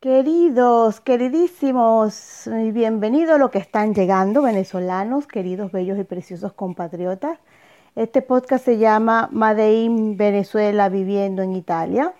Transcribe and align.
Queridos, 0.00 1.00
queridísimos, 1.00 2.42
bienvenidos 2.74 3.34
a 3.34 3.38
lo 3.38 3.50
que 3.50 3.58
están 3.58 3.94
llegando, 3.94 4.42
venezolanos, 4.42 5.26
queridos, 5.26 5.72
bellos 5.72 5.98
y 5.98 6.04
preciosos 6.04 6.52
compatriotas. 6.52 7.38
Este 7.94 8.20
podcast 8.20 8.62
se 8.66 8.76
llama 8.76 9.30
Madein 9.32 10.18
Venezuela 10.18 10.90
viviendo 10.90 11.42
en 11.42 11.54
Italia. 11.54 12.12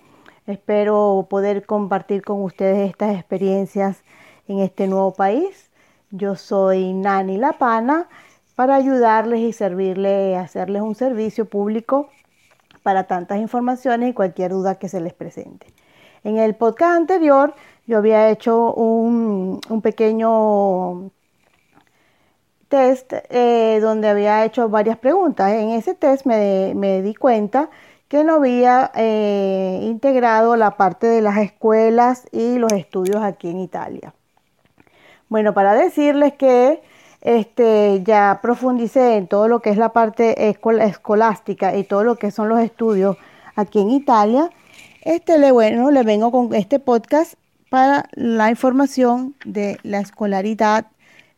Espero 0.47 1.27
poder 1.29 1.67
compartir 1.67 2.23
con 2.23 2.41
ustedes 2.41 2.89
estas 2.89 3.15
experiencias 3.15 4.03
en 4.47 4.59
este 4.59 4.87
nuevo 4.87 5.13
país. 5.13 5.69
Yo 6.09 6.35
soy 6.35 6.93
Nani 6.93 7.37
La 7.37 7.53
Pana 7.53 8.09
para 8.55 8.73
ayudarles 8.73 9.41
y 9.41 9.53
servirles, 9.53 10.35
hacerles 10.35 10.81
un 10.81 10.95
servicio 10.95 11.45
público 11.45 12.09
para 12.81 13.03
tantas 13.05 13.37
informaciones 13.37 14.09
y 14.09 14.13
cualquier 14.13 14.51
duda 14.51 14.79
que 14.79 14.89
se 14.89 14.99
les 14.99 15.13
presente. 15.13 15.76
En 16.27 16.37
el 16.39 16.55
podcast 16.55 16.97
anterior 16.97 17.53
yo 17.85 17.99
había 17.99 18.29
hecho 18.29 18.73
un, 18.73 19.61
pequeño 19.81 21.09
test 22.67 23.13
eh, 23.29 23.79
donde 23.81 24.09
había 24.09 24.43
hecho 24.43 24.67
varias 24.67 24.97
preguntas. 24.97 25.53
En 25.53 25.69
ese 25.69 25.93
test 25.93 26.25
me, 26.25 27.01
di 27.01 27.15
cuenta 27.15 27.69
que 28.09 28.25
no 28.25 28.33
había 28.33 28.91
eh, 28.95 29.79
integrado 29.83 30.57
la 30.57 30.71
parte 30.71 31.07
de 31.07 31.21
las 31.21 31.37
escuelas 31.37 32.27
y 32.33 32.57
los 32.57 32.73
estudios 32.73 33.23
aquí 33.23 33.49
en 33.49 33.61
Italia. 33.61 34.13
Bueno, 35.29 35.53
para 35.53 35.75
decirles 35.75 36.33
que 36.33 36.81
este, 37.21 38.03
ya 38.03 38.39
profundicé 38.41 39.15
en 39.15 39.27
todo 39.27 39.47
lo 39.47 39.61
que 39.61 39.69
es 39.69 39.77
la 39.77 39.93
parte 39.93 40.49
escolástica 40.49 41.77
y 41.77 41.85
todo 41.85 42.03
lo 42.03 42.17
que 42.17 42.31
son 42.31 42.49
los 42.49 42.59
estudios 42.59 43.15
aquí 43.55 43.79
en 43.79 43.91
Italia. 43.91 44.49
Este, 45.07 45.39
le, 45.39 45.53
bueno, 45.53 45.89
le 45.89 46.03
vengo 46.03 46.33
con 46.33 46.53
este 46.53 46.79
podcast 46.79 47.35
para 47.69 48.09
la 48.11 48.49
información 48.49 49.35
de 49.45 49.79
la 49.83 50.01
escolaridad, 50.01 50.87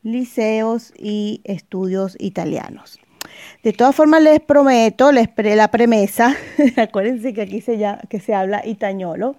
liceos 0.02 0.92
y 0.98 1.42
estudios 1.44 2.18
italianos. 2.20 3.00
De 3.62 3.72
todas 3.72 3.96
formas, 3.96 4.24
les 4.24 4.40
prometo 4.40 5.12
les 5.12 5.30
la 5.38 5.68
premesa, 5.68 6.36
acuérdense 6.78 7.32
que 7.36 7.44
aquí 7.44 7.62
se, 7.62 7.80
que 8.10 8.20
se 8.20 8.34
habla 8.34 8.66
itañolo, 8.66 9.36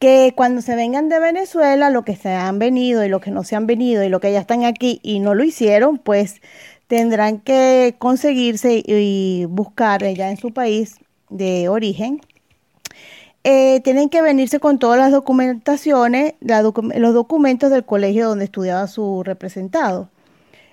que 0.00 0.32
cuando 0.34 0.60
se 0.60 0.74
vengan 0.74 1.08
de 1.08 1.20
Venezuela, 1.20 1.90
lo 1.90 2.04
que 2.04 2.16
se 2.16 2.32
han 2.32 2.58
venido 2.58 3.04
y 3.04 3.08
lo 3.08 3.20
que 3.20 3.30
no 3.30 3.44
se 3.44 3.54
han 3.54 3.68
venido 3.68 4.02
y 4.02 4.08
lo 4.08 4.18
que 4.18 4.32
ya 4.32 4.40
están 4.40 4.64
aquí 4.64 4.98
y 5.04 5.20
no 5.20 5.36
lo 5.36 5.44
hicieron, 5.44 5.98
pues 5.98 6.42
tendrán 6.88 7.38
que 7.38 7.94
conseguirse 7.96 8.82
y 8.84 9.44
buscar 9.48 10.02
ya 10.14 10.30
en 10.30 10.36
su 10.36 10.52
país 10.52 10.96
de 11.30 11.68
origen. 11.68 12.20
Eh, 13.50 13.80
tienen 13.80 14.10
que 14.10 14.20
venirse 14.20 14.60
con 14.60 14.78
todas 14.78 14.98
las 14.98 15.10
documentaciones, 15.10 16.34
los 16.42 17.14
documentos 17.14 17.70
del 17.70 17.82
colegio 17.82 18.28
donde 18.28 18.44
estudiaba 18.44 18.86
su 18.88 19.22
representado, 19.22 20.10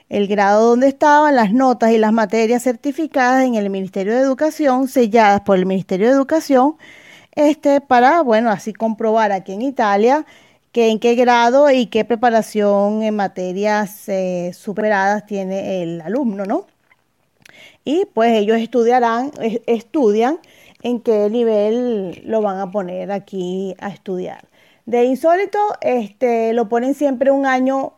el 0.09 0.27
grado 0.27 0.71
donde 0.71 0.89
estaban, 0.89 1.35
las 1.37 1.53
notas 1.53 1.93
y 1.93 1.97
las 1.97 2.11
materias 2.11 2.63
certificadas 2.63 3.45
en 3.45 3.55
el 3.55 3.69
Ministerio 3.69 4.13
de 4.13 4.19
Educación, 4.19 4.89
selladas 4.89 5.39
por 5.39 5.57
el 5.57 5.65
Ministerio 5.65 6.07
de 6.07 6.15
Educación, 6.15 6.75
este, 7.31 7.79
para, 7.79 8.21
bueno, 8.23 8.49
así 8.49 8.73
comprobar 8.73 9.31
aquí 9.31 9.53
en 9.53 9.61
Italia 9.61 10.25
que 10.73 10.89
en 10.89 10.99
qué 10.99 11.15
grado 11.15 11.71
y 11.71 11.85
qué 11.85 12.03
preparación 12.03 13.03
en 13.03 13.15
materias 13.15 14.09
eh, 14.09 14.51
superadas 14.53 15.25
tiene 15.25 15.81
el 15.81 16.01
alumno, 16.01 16.43
¿no? 16.45 16.67
Y 17.85 18.05
pues 18.13 18.33
ellos 18.33 18.57
estudiarán, 18.57 19.31
estudian 19.65 20.39
en 20.86 21.02
qué 21.02 21.31
nivel 21.31 22.22
lo 22.25 22.44
van 22.44 22.59
a 22.59 22.69
poner 22.69 23.11
aquí 23.11 23.75
a 23.80 23.89
estudiar. 23.89 24.47
De 24.86 25.05
insólito, 25.05 25.58
este, 25.81 26.53
lo 26.53 26.69
ponen 26.69 26.94
siempre 26.94 27.31
un 27.31 27.47
año 27.47 27.94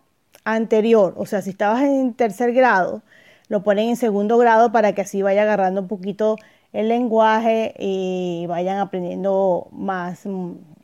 anterior, 0.46 1.14
o 1.18 1.26
sea, 1.26 1.42
si 1.42 1.50
estabas 1.50 1.84
en 1.84 2.14
tercer 2.14 2.54
grado, 2.54 3.02
lo 3.50 3.62
ponen 3.62 3.90
en 3.90 3.98
segundo 3.98 4.38
grado 4.38 4.72
para 4.72 4.94
que 4.94 5.02
así 5.02 5.22
vaya 5.22 5.42
agarrando 5.42 5.82
un 5.82 5.90
poquito 5.90 6.38
el 6.72 6.88
lenguaje 6.88 7.74
y 7.78 8.46
vayan 8.48 8.78
aprendiendo 8.78 9.68
más, 9.74 10.26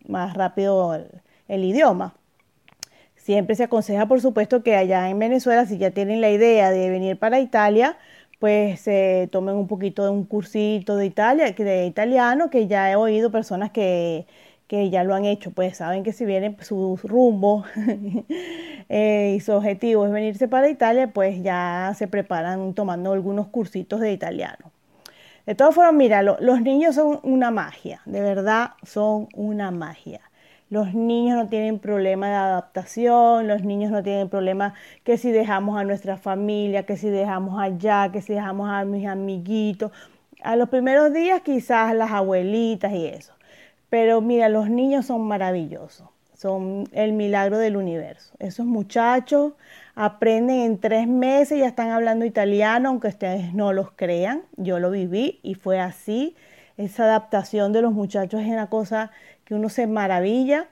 más 0.06 0.34
rápido 0.34 0.96
el, 1.48 1.64
idioma. 1.64 2.16
Siempre 3.16 3.56
se 3.56 3.64
aconseja, 3.64 4.08
por 4.08 4.20
supuesto, 4.20 4.62
que 4.62 4.76
allá 4.76 5.10
en 5.10 5.20
Venezuela, 5.20 5.66
si 5.66 5.78
ya 5.78 5.92
tienen 5.92 6.20
la 6.20 6.32
idea 6.32 6.70
de 6.70 6.90
venir 6.90 7.18
para 7.18 7.40
Italia, 7.40 7.98
pues 8.44 8.82
se 8.82 9.30
tomen 9.32 9.56
un 9.56 9.68
poquito 9.70 10.04
de 10.04 10.10
un 10.10 10.26
cursito 10.26 10.98
de 10.98 11.06
Italia, 11.06 11.54
de 11.54 11.86
italiano, 11.86 12.50
que 12.50 12.68
ya 12.68 12.92
he 12.92 12.98
oído 12.98 13.32
personas 13.32 13.72
que, 13.72 14.28
ya 14.70 15.06
lo 15.06 15.16
han 15.16 15.24
hecho, 15.24 15.52
pues 15.52 15.78
saben 15.78 16.04
que 16.04 16.12
si 16.12 16.26
vienen 16.26 16.58
su 16.60 17.00
rumbo 17.04 17.64
eh, 18.90 19.36
y 19.38 19.40
su 19.40 19.54
objetivo 19.54 20.06
es 20.06 20.12
venirse 20.12 20.50
para 20.50 20.68
Italia, 20.68 21.10
pues 21.14 21.42
ya 21.42 21.94
se 21.96 22.10
preparan 22.10 22.74
tomando 22.74 23.14
algunos 23.14 23.48
cursitos 23.48 24.02
de 24.02 24.12
italiano. 24.12 24.74
De 25.46 25.56
todas 25.56 25.74
formas, 25.74 25.94
mira, 25.94 26.22
los 26.22 26.62
niños 26.62 26.96
son 26.96 27.22
una 27.24 27.50
magia, 27.50 28.02
de 28.06 28.20
verdad 28.20 28.72
son 28.84 29.30
una 29.36 29.72
magia. 29.72 30.20
Los 30.74 30.96
niños 30.96 31.38
no 31.38 31.50
tienen 31.50 31.78
problema 31.78 32.30
de 32.30 32.34
adaptación, 32.34 33.48
los 33.48 33.64
niños 33.64 33.92
no 33.92 34.02
tienen 34.02 34.28
problema 34.28 34.74
que 35.04 35.20
si 35.20 35.30
dejamos 35.30 35.80
a 35.80 35.84
nuestra 35.84 36.18
familia, 36.18 36.82
que 36.82 36.98
si 36.98 37.12
dejamos 37.12 37.62
allá, 37.62 38.10
que 38.12 38.24
si 38.24 38.34
dejamos 38.34 38.72
a 38.72 38.84
mis 38.84 39.06
amiguitos. 39.06 39.92
A 40.42 40.56
los 40.56 40.70
primeros 40.70 41.14
días 41.14 41.42
quizás 41.42 41.94
las 41.94 42.10
abuelitas 42.10 42.92
y 42.92 43.06
eso. 43.06 43.36
Pero 43.92 44.20
mira, 44.22 44.50
los 44.50 44.68
niños 44.68 45.06
son 45.06 45.22
maravillosos, 45.28 46.08
son 46.34 46.86
el 46.92 47.14
milagro 47.14 47.60
del 47.60 47.78
universo. 47.78 48.34
Esos 48.40 48.66
muchachos 48.66 49.54
aprenden 49.94 50.62
en 50.62 50.80
tres 50.80 51.08
meses, 51.08 51.60
ya 51.60 51.68
están 51.68 51.92
hablando 51.92 52.26
italiano, 52.26 52.90
aunque 52.90 53.10
ustedes 53.10 53.54
no 53.54 53.74
los 53.74 53.92
crean. 53.92 54.42
Yo 54.58 54.80
lo 54.80 54.90
viví 54.90 55.40
y 55.44 55.54
fue 55.54 55.80
así. 55.80 56.36
Esa 56.78 57.04
adaptación 57.04 57.72
de 57.74 57.84
los 57.84 57.94
muchachos 57.94 58.42
es 58.42 58.48
una 58.48 58.68
cosa 58.68 59.12
que 59.46 59.56
uno 59.56 59.70
se 59.70 59.88
maravilla. 59.88 60.68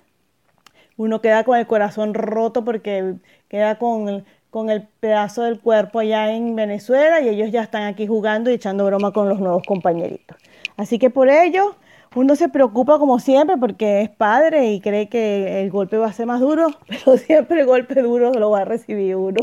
Uno 0.98 1.22
queda 1.22 1.44
con 1.44 1.58
el 1.58 1.68
corazón 1.68 2.14
roto 2.14 2.64
porque 2.64 3.16
queda 3.48 3.78
con, 3.78 4.24
con 4.50 4.70
el 4.70 4.88
pedazo 5.00 5.44
del 5.44 5.59
cuerpo 5.59 6.00
allá 6.00 6.34
en 6.34 6.56
Venezuela 6.56 7.22
y 7.22 7.30
ellos 7.30 7.52
ya 7.52 7.64
están 7.64 7.84
aquí 7.84 8.08
jugando 8.08 8.52
y 8.52 8.56
echando 8.56 8.86
broma 8.86 9.12
con 9.12 9.30
los 9.30 9.40
nuevos 9.40 9.64
compañeritos. 9.66 10.38
Así 10.78 11.00
que 11.00 11.09
por 11.09 11.30
ello 11.30 11.76
uno 12.14 12.36
se 12.36 12.50
preocupa 12.50 13.00
como 13.00 13.20
siempre 13.20 13.56
porque 13.58 14.02
es 14.02 14.09
padre 14.09 14.72
y 14.72 14.82
cree 14.82 15.08
que 15.08 15.62
el 15.62 15.72
golpe 15.72 15.98
va 15.98 16.08
a 16.08 16.14
ser 16.14 16.26
más 16.26 16.42
duro, 16.42 16.68
pero 16.88 17.18
siempre 17.18 17.62
el 17.62 17.66
golpe 17.66 18.02
duro 18.02 18.34
lo 18.34 18.50
va 18.50 18.62
a 18.62 18.66
recibir 18.66 19.16
uno. 19.16 19.40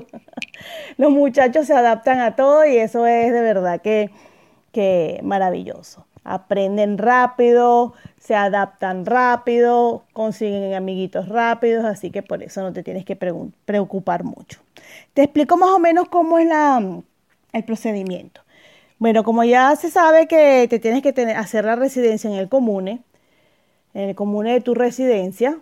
Los 0.98 1.10
muchachos 1.10 1.66
se 1.66 1.74
adaptan 1.74 2.20
a 2.20 2.36
todo 2.36 2.66
y 2.66 2.76
eso 2.76 3.06
es 3.06 3.32
de 3.32 3.40
verdad 3.40 3.80
que, 3.80 4.10
que 4.72 5.20
maravilloso. 5.22 6.06
Aprenden 6.30 6.98
rápido, 6.98 7.94
se 8.18 8.34
adaptan 8.34 9.06
rápido, 9.06 10.04
consiguen 10.12 10.74
amiguitos 10.74 11.28
rápidos, 11.28 11.84
así 11.84 12.10
que 12.10 12.22
por 12.22 12.42
eso 12.42 12.60
no 12.60 12.72
te 12.72 12.82
tienes 12.82 13.04
que 13.04 13.16
preocupar 13.16 14.24
mucho. 14.24 14.60
Te 15.14 15.22
explico 15.22 15.56
más 15.56 15.70
o 15.70 15.78
menos 15.78 16.08
cómo 16.08 16.38
es 16.38 16.46
la, 16.46 17.00
el 17.52 17.64
procedimiento. 17.64 18.42
Bueno, 18.98 19.24
como 19.24 19.44
ya 19.44 19.74
se 19.76 19.90
sabe 19.90 20.26
que 20.26 20.66
te 20.68 20.78
tienes 20.78 21.02
que 21.02 21.14
hacer 21.36 21.64
la 21.64 21.76
residencia 21.76 22.28
en 22.28 22.36
el 22.36 22.48
comune, 22.48 23.00
en 23.94 24.10
el 24.10 24.14
comune 24.14 24.52
de 24.52 24.60
tu 24.60 24.74
residencia, 24.74 25.58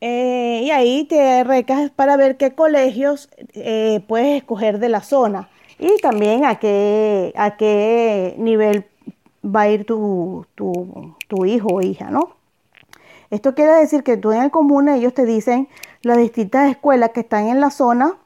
eh, 0.00 0.62
y 0.64 0.70
ahí 0.70 1.04
te 1.04 1.44
recas 1.44 1.90
para 1.90 2.16
ver 2.16 2.38
qué 2.38 2.52
colegios 2.54 3.28
eh, 3.52 4.00
puedes 4.08 4.38
escoger 4.38 4.78
de 4.78 4.88
la 4.88 5.02
zona 5.02 5.50
y 5.78 5.98
también 6.00 6.44
a 6.44 6.58
qué, 6.58 7.32
a 7.36 7.56
qué 7.56 8.34
nivel 8.38 8.86
va 9.44 9.62
a 9.62 9.68
ir 9.68 9.84
tu, 9.86 10.46
tu 10.54 11.44
hijo 11.44 11.68
o 11.68 11.80
hija, 11.80 12.10
¿no? 12.10 12.36
Esto 13.30 13.54
quiere 13.54 13.72
decir 13.72 14.02
que 14.02 14.16
tú 14.16 14.32
en 14.32 14.42
el 14.42 14.50
comune 14.50 14.96
ellos 14.96 15.14
te 15.14 15.24
dicen 15.24 15.68
las 16.02 16.18
distintas 16.18 16.70
escuelas 16.70 17.10
que 17.10 17.20
están 17.20 17.46
en 17.46 17.60
la 17.60 17.70
zona 17.70 18.16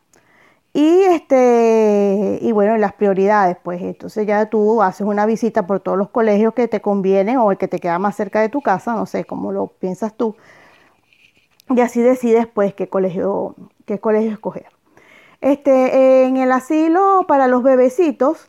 y 0.76 1.02
este, 1.02 2.40
y 2.42 2.50
bueno, 2.50 2.76
las 2.78 2.94
prioridades, 2.94 3.56
pues 3.62 3.80
entonces 3.80 4.26
ya 4.26 4.46
tú 4.46 4.82
haces 4.82 5.06
una 5.06 5.24
visita 5.24 5.68
por 5.68 5.78
todos 5.78 5.96
los 5.96 6.10
colegios 6.10 6.52
que 6.52 6.66
te 6.66 6.80
convienen 6.80 7.36
o 7.38 7.52
el 7.52 7.58
que 7.58 7.68
te 7.68 7.78
queda 7.78 8.00
más 8.00 8.16
cerca 8.16 8.40
de 8.40 8.48
tu 8.48 8.60
casa, 8.60 8.94
no 8.94 9.06
sé 9.06 9.24
cómo 9.24 9.52
lo 9.52 9.68
piensas 9.68 10.14
tú. 10.16 10.34
Y 11.70 11.80
así 11.80 12.00
decides 12.02 12.48
pues 12.48 12.74
qué 12.74 12.88
colegio, 12.88 13.54
qué 13.86 14.00
colegio 14.00 14.32
escoger. 14.32 14.66
Este, 15.40 16.24
en 16.24 16.38
el 16.38 16.50
asilo 16.50 17.24
para 17.28 17.46
los 17.46 17.62
bebecitos, 17.62 18.48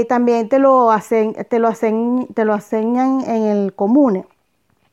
eh, 0.00 0.04
también 0.04 0.48
te 0.48 0.58
lo 0.58 0.90
hacen, 0.90 1.34
te 1.48 1.58
lo 1.58 1.68
hacen, 1.68 2.28
te 2.34 2.44
lo 2.44 2.54
enseñan 2.54 3.22
en 3.22 3.42
el 3.44 3.74
comune. 3.74 4.26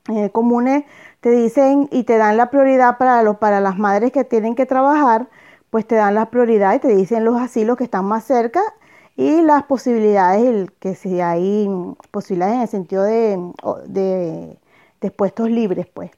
En 0.08 0.18
el 0.18 0.32
comune 0.32 0.86
te 1.20 1.30
dicen 1.30 1.88
y 1.92 2.04
te 2.04 2.18
dan 2.18 2.38
la 2.38 2.50
prioridad 2.50 2.98
para, 2.98 3.22
los, 3.24 3.38
para 3.38 3.60
las 3.62 3.78
madres 3.78 4.12
que 4.12 4.24
tienen 4.24 4.56
que 4.56 4.66
trabajar 4.66 5.28
pues 5.72 5.88
te 5.88 5.96
dan 5.96 6.14
la 6.16 6.30
prioridad 6.30 6.76
y 6.76 6.80
te 6.80 6.90
dicen 6.96 7.26
los 7.26 7.40
asilos 7.42 7.78
que 7.78 7.86
están 7.86 8.06
más 8.06 8.26
cerca 8.26 8.62
y 9.16 9.42
las 9.42 9.64
posibilidades, 9.64 10.70
que 10.80 10.96
si 10.96 11.22
hay 11.22 11.68
posibilidades 12.12 12.56
en 12.56 12.62
el 12.62 12.68
sentido 12.68 13.04
de, 13.04 14.58
de, 15.02 15.12
puestos 15.12 15.50
libres, 15.50 15.88
pues. 15.92 16.12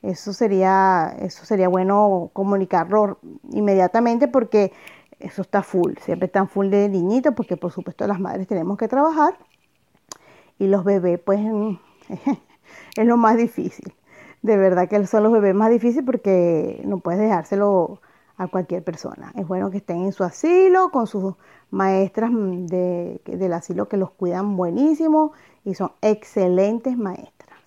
Eso 0.00 0.32
sería, 0.32 1.16
eso 1.20 1.44
sería 1.44 1.68
bueno 1.68 2.30
comunicarlo 2.32 3.18
inmediatamente 3.50 4.28
porque 4.28 4.72
eso 5.20 5.42
está 5.42 5.62
full, 5.62 5.94
siempre 6.00 6.26
están 6.26 6.48
full 6.48 6.68
de 6.68 6.88
niñitos 6.88 7.34
porque 7.34 7.56
por 7.56 7.72
supuesto 7.72 8.06
las 8.06 8.20
madres 8.20 8.46
tenemos 8.46 8.78
que 8.78 8.88
trabajar 8.88 9.36
y 10.58 10.66
los 10.66 10.84
bebés 10.84 11.18
pues 11.20 11.40
es 12.96 13.06
lo 13.06 13.16
más 13.16 13.36
difícil. 13.36 13.92
De 14.42 14.56
verdad 14.56 14.88
que 14.88 15.04
son 15.06 15.24
los 15.24 15.32
bebés 15.32 15.54
más 15.54 15.70
difíciles 15.70 16.04
porque 16.06 16.80
no 16.84 16.98
puedes 16.98 17.20
dejárselo 17.20 18.00
a 18.36 18.46
cualquier 18.46 18.84
persona. 18.84 19.32
Es 19.34 19.46
bueno 19.46 19.70
que 19.70 19.78
estén 19.78 20.04
en 20.04 20.12
su 20.12 20.22
asilo 20.22 20.90
con 20.90 21.06
sus 21.08 21.34
maestras 21.70 22.30
de, 22.32 23.20
del 23.24 23.52
asilo 23.52 23.88
que 23.88 23.96
los 23.96 24.10
cuidan 24.12 24.56
buenísimo 24.56 25.32
y 25.64 25.74
son 25.74 25.90
excelentes 26.00 26.96
maestras. 26.96 27.58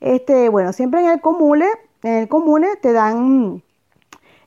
Este, 0.00 0.48
bueno, 0.48 0.72
siempre 0.72 1.00
en 1.00 1.08
el 1.10 1.20
comune, 1.20 1.66
en 2.02 2.12
el 2.12 2.28
comune 2.28 2.76
te 2.76 2.92
dan 2.92 3.62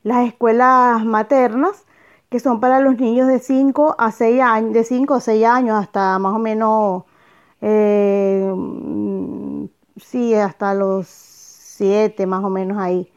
las 0.04 0.28
escuelas 0.28 1.04
maternas 1.04 1.86
que 2.30 2.40
son 2.40 2.60
para 2.60 2.80
los 2.80 2.98
niños 2.98 3.28
de 3.28 3.40
5 3.40 3.96
a 3.98 4.12
6 4.12 4.42
años, 4.42 4.74
de 4.74 4.84
5 4.84 5.16
a 5.16 5.20
6 5.20 5.46
años 5.46 5.80
hasta 5.82 6.20
más 6.20 6.34
o 6.34 6.40
menos, 6.40 7.04
eh, 7.62 8.54
sí, 9.98 10.36
hasta 10.36 10.74
los 10.76 11.08
7 11.08 12.26
más 12.28 12.44
o 12.44 12.50
menos 12.50 12.78
ahí. 12.78 13.12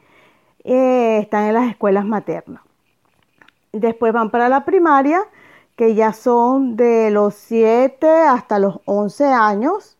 Eh, 0.63 1.19
están 1.21 1.45
en 1.45 1.53
las 1.53 1.69
escuelas 1.69 2.05
maternas. 2.05 2.61
Después 3.71 4.13
van 4.13 4.31
para 4.31 4.49
la 4.49 4.65
primaria, 4.65 5.21
que 5.75 5.95
ya 5.95 6.13
son 6.13 6.75
de 6.75 7.11
los 7.11 7.35
7 7.35 8.07
hasta 8.07 8.59
los 8.59 8.79
11 8.85 9.25
años. 9.25 9.97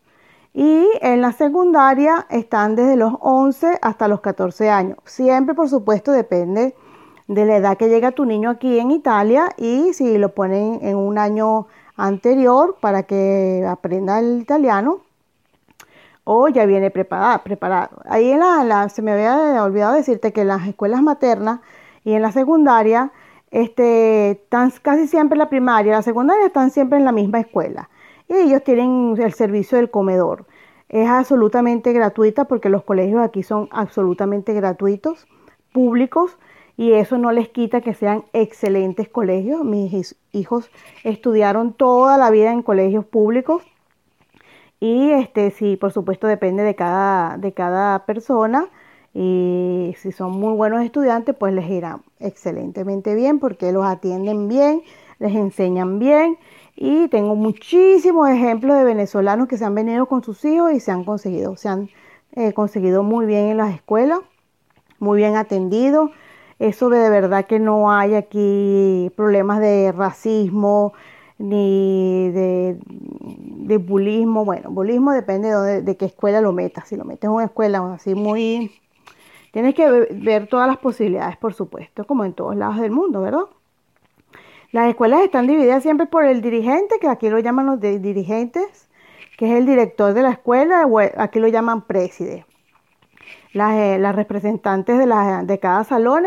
Y 0.54 0.88
en 1.02 1.22
la 1.22 1.32
secundaria 1.32 2.28
están 2.30 2.76
desde 2.76 2.96
los 2.96 3.14
11 3.20 3.80
hasta 3.82 4.08
los 4.08 4.22
14 4.22 4.70
años. 4.70 4.98
Siempre, 5.06 5.56
por 5.56 5.70
supuesto, 5.70 6.12
depende 6.12 6.76
de 7.28 7.46
la 7.46 7.58
edad 7.58 7.78
que 7.78 7.90
llega 7.90 8.12
tu 8.12 8.26
niño 8.26 8.50
aquí 8.50 8.80
en 8.80 8.92
Italia 8.92 9.50
y 9.58 9.94
si 9.94 10.18
lo 10.18 10.30
ponen 10.30 10.80
en 10.82 10.98
un 10.98 11.18
año 11.18 11.68
anterior 11.96 12.78
para 12.82 13.04
que 13.04 13.66
aprenda 13.68 14.20
el 14.20 14.42
italiano 14.42 15.02
o 16.24 16.48
ya 16.48 16.66
viene 16.66 16.90
preparado. 16.92 17.44
preparado. 17.44 18.02
Ahí 18.06 18.32
en 18.32 18.40
la, 18.40 18.90
se 18.90 19.02
me 19.02 19.12
había 19.12 19.64
olvidado 19.64 19.94
decirte 19.94 20.32
que 20.32 20.42
en 20.42 20.48
las 20.48 20.68
escuelas 20.68 21.02
maternas 21.02 21.60
y 22.04 22.14
en 22.14 22.22
la 22.22 22.32
secundaria 22.32 23.12
este, 23.52 24.32
están 24.32 24.72
casi 24.82 25.08
siempre 25.08 25.38
la 25.38 25.50
primaria, 25.50 25.94
la 25.94 26.02
secundaria 26.02 26.48
están 26.48 26.72
siempre 26.72 26.98
en 26.98 27.06
la 27.06 27.12
misma 27.12 27.40
escuela 27.40 27.90
y 28.28 28.34
ellos 28.34 28.64
tienen 28.64 29.16
el 29.20 29.34
servicio 29.34 29.78
del 29.78 29.92
comedor. 29.92 30.46
Es 30.90 31.10
absolutamente 31.10 31.92
gratuita 31.94 32.46
porque 32.46 32.70
los 32.70 32.84
colegios 32.84 33.22
aquí 33.22 33.44
son 33.44 33.68
absolutamente 33.72 34.54
gratuitos, 34.54 35.28
públicos 35.72 36.38
y 36.78 36.94
eso 36.94 37.18
no 37.18 37.32
les 37.32 37.50
quita 37.50 37.82
que 37.82 37.94
sean 37.94 38.24
excelentes 38.34 39.08
colegios. 39.10 39.64
Mis 39.64 40.16
hijos 40.32 40.70
estudiaron 41.04 41.74
toda 41.74 42.18
la 42.18 42.30
vida 42.32 42.52
en 42.52 42.64
colegios 42.64 43.06
públicos 43.06 43.64
y 44.80 45.12
este 45.12 45.52
sí, 45.52 45.78
por 45.78 45.92
supuesto 45.92 46.28
depende 46.28 46.64
de 46.64 46.76
cada, 46.76 47.38
de 47.38 47.54
cada 47.54 48.06
persona 48.06 48.68
y 49.14 49.96
si 50.00 50.12
son 50.12 50.32
muy 50.32 50.54
buenos 50.56 50.84
estudiantes 50.84 51.36
pues 51.36 51.54
les 51.54 51.70
irá 51.70 52.00
excelentemente 52.20 53.14
bien 53.14 53.40
porque 53.40 53.72
los 53.72 53.86
atienden 53.86 54.48
bien, 54.48 54.82
les 55.20 55.36
enseñan 55.36 56.00
bien 56.00 56.38
y 56.76 57.08
tengo 57.10 57.36
muchísimos 57.36 58.30
ejemplos 58.30 58.76
de 58.76 58.84
venezolanos 58.84 59.48
que 59.48 59.58
se 59.58 59.66
han 59.66 59.76
venido 59.76 60.08
con 60.08 60.24
sus 60.24 60.44
hijos 60.44 60.74
y 60.74 60.80
se 60.80 60.92
han 60.92 61.04
conseguido, 61.04 61.56
se 61.56 61.70
han 61.70 61.90
eh, 62.36 62.54
conseguido 62.54 63.04
muy 63.04 63.28
bien 63.28 63.46
en 63.46 63.58
las 63.58 63.76
escuelas, 63.76 64.20
muy 64.98 65.18
bien 65.18 65.36
atendidos 65.36 66.10
eso 66.68 66.90
de 66.90 67.10
verdad 67.10 67.46
que 67.46 67.60
no 67.60 67.92
hay 67.92 68.16
aquí 68.16 69.12
problemas 69.16 69.60
de 69.60 69.92
racismo 69.92 70.94
ni 71.38 72.30
de, 72.32 72.78
de 72.88 73.78
bullismo. 73.78 74.46
Bueno, 74.46 74.72
bullismo 74.72 75.12
depende 75.12 75.50
de, 75.50 75.82
de, 75.82 75.98
qué 75.98 76.06
escuela 76.06 76.40
lo 76.40 76.54
metas. 76.54 76.88
Si 76.88 76.96
lo 76.96 77.04
metes 77.04 77.26
en 77.26 77.32
una 77.32 77.46
escuela 77.46 77.94
así 77.94 78.16
muy... 78.16 78.72
Tienes 79.52 79.76
que 79.76 80.08
ver 80.10 80.48
todas 80.48 80.68
las 80.68 80.78
posibilidades, 80.78 81.38
por 81.38 81.54
supuesto, 81.54 82.06
como 82.06 82.26
en 82.26 82.34
todos 82.34 82.56
lados 82.56 82.80
del 82.80 82.92
mundo, 82.92 83.22
¿verdad? 83.22 83.46
Las 84.72 84.90
escuelas 84.90 85.22
están 85.22 85.46
divididas 85.46 85.84
siempre 85.84 86.08
por 86.08 86.26
el 86.26 86.42
dirigente, 86.42 86.96
que 87.00 87.08
aquí 87.08 87.30
lo 87.30 87.38
llaman 87.38 87.68
los 87.68 87.80
dirigentes, 87.80 88.90
que 89.38 89.52
es 89.52 89.60
el 89.60 89.68
director 89.68 90.14
de 90.16 90.24
la 90.24 90.32
escuela, 90.32 90.88
aquí 91.18 91.40
lo 91.40 91.48
llaman 91.50 91.82
preside. 91.84 92.48
Las, 93.52 93.76
eh, 93.76 94.00
las 94.00 94.16
representantes 94.16 94.98
de, 94.98 95.06
la, 95.06 95.44
de 95.44 95.60
cada 95.60 95.84
salón 95.84 96.26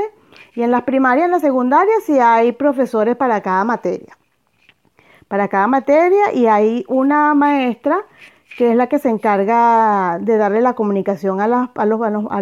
y 0.57 0.63
en 0.63 0.71
las 0.71 0.83
primarias, 0.83 1.27
en 1.27 1.33
la 1.33 1.39
secundaria, 1.39 1.93
sí 2.05 2.19
hay 2.19 2.53
profesores 2.53 3.15
para 3.15 3.43
cada 3.43 3.63
materia. 3.65 4.17
Para 5.29 5.49
cada 5.49 5.67
materia 5.67 6.33
y 6.33 6.47
hay 6.47 6.85
una 6.89 7.35
maestra 7.35 7.99
que 8.57 8.71
es 8.71 8.77
la 8.77 8.87
que 8.87 8.99
se 8.99 9.11
encarga 9.11 10.19
de 10.19 10.39
darle 10.39 10.63
la 10.63 10.73
comunicación 10.73 11.43
a, 11.43 11.47
los, 11.47 11.69
a, 11.75 11.85
los, 11.85 12.01
a, 12.31 12.41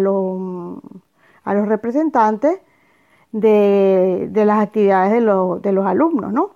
los, 1.55 1.69
representantes 1.69 2.61
de, 3.33 4.31
las 4.33 4.61
actividades 4.61 5.13
de 5.13 5.21
los, 5.21 5.61
de 5.61 5.73
los 5.73 5.85
alumnos, 5.85 6.33
¿no? 6.33 6.53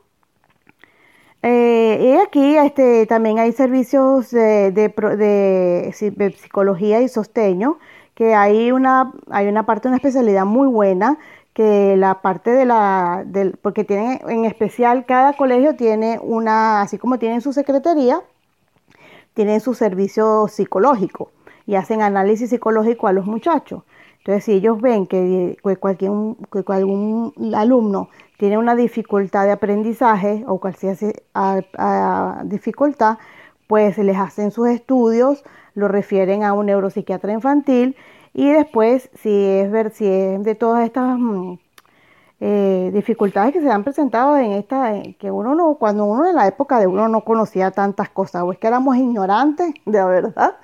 Eh, 1.43 2.14
y 2.14 2.25
aquí 2.25 2.56
este, 2.56 3.06
también 3.06 3.40
hay 3.40 3.50
servicios 3.50 4.31
de, 4.31 4.70
de, 4.70 6.34
psicología 6.37 7.00
y 7.00 7.08
sosteño, 7.08 7.78
que 8.14 8.34
hay 8.34 8.70
una, 8.70 9.12
hay 9.31 9.49
una 9.49 9.64
parte, 9.66 9.88
una 9.88 9.96
especialidad 9.96 10.44
muy 10.44 10.69
buena 10.69 11.19
que 11.58 11.96
la 11.96 12.22
parte 12.22 12.52
de 12.52 12.64
la, 12.64 13.25
del, 13.26 13.56
porque 13.60 13.82
tienen 13.82 14.20
en 14.28 14.44
especial 14.44 15.05
cada 15.06 15.32
colegio 15.32 15.75
tiene 15.75 16.20
una, 16.22 16.82
así 16.82 16.99
como 16.99 17.19
tienen 17.19 17.40
su 17.40 17.52
secretaría, 17.52 18.20
tienen 19.34 19.58
su 19.58 19.75
servicio 19.75 20.46
psicológico 20.46 21.32
y 21.66 21.75
hacen 21.75 22.00
análisis 22.00 22.50
psicológico 22.50 23.08
a 23.08 23.12
los 23.12 23.26
muchachos. 23.26 23.82
Entonces, 24.19 24.44
si 24.44 24.52
ellos 24.52 24.81
ven 24.81 25.08
que, 25.08 25.56
cualquier, 25.81 26.12
que 26.52 26.62
algún 26.72 27.34
alumno 27.56 28.08
tiene 28.37 28.56
una 28.56 28.76
dificultad 28.76 29.44
de 29.46 29.50
aprendizaje 29.50 30.44
o 30.46 30.60
cualquier 30.60 30.96
dificultad, 32.44 33.19
pues 33.66 33.99
les 33.99 34.16
hacen 34.16 34.52
sus 34.52 34.69
estudios, 34.69 35.43
lo 35.75 35.88
refieren 35.88 36.44
a 36.44 36.52
un 36.52 36.66
neuropsiquiatra 36.66 37.32
infantil 37.32 37.96
y 38.38 38.52
después, 38.52 39.11
si 39.20 39.46
es 39.46 39.69
ver 39.69 39.90
si 39.90 40.06
es 40.06 40.44
de 40.44 40.55
todas 40.55 40.84
estas 40.84 41.19
mm, 41.19 41.55
eh, 42.39 42.91
dificultades 42.94 43.53
que 43.53 43.60
se 43.60 43.69
han 43.69 43.82
presentado 43.82 44.36
en 44.36 44.53
esta, 44.53 44.93
que 45.19 45.32
uno 45.32 45.56
no, 45.56 45.74
cuando 45.74 46.05
uno 46.05 46.24
en 46.24 46.36
la 46.36 46.46
época 46.46 46.79
de 46.79 46.86
uno 46.86 47.08
no 47.08 47.22
conocía 47.22 47.72
tantas 47.72 48.10
cosas, 48.10 48.44
o 48.44 48.53
es 48.53 48.58
que 48.58 48.69
éramos 48.69 48.96
ignorantes, 48.96 49.74
de 49.86 50.05
verdad, 50.05 50.56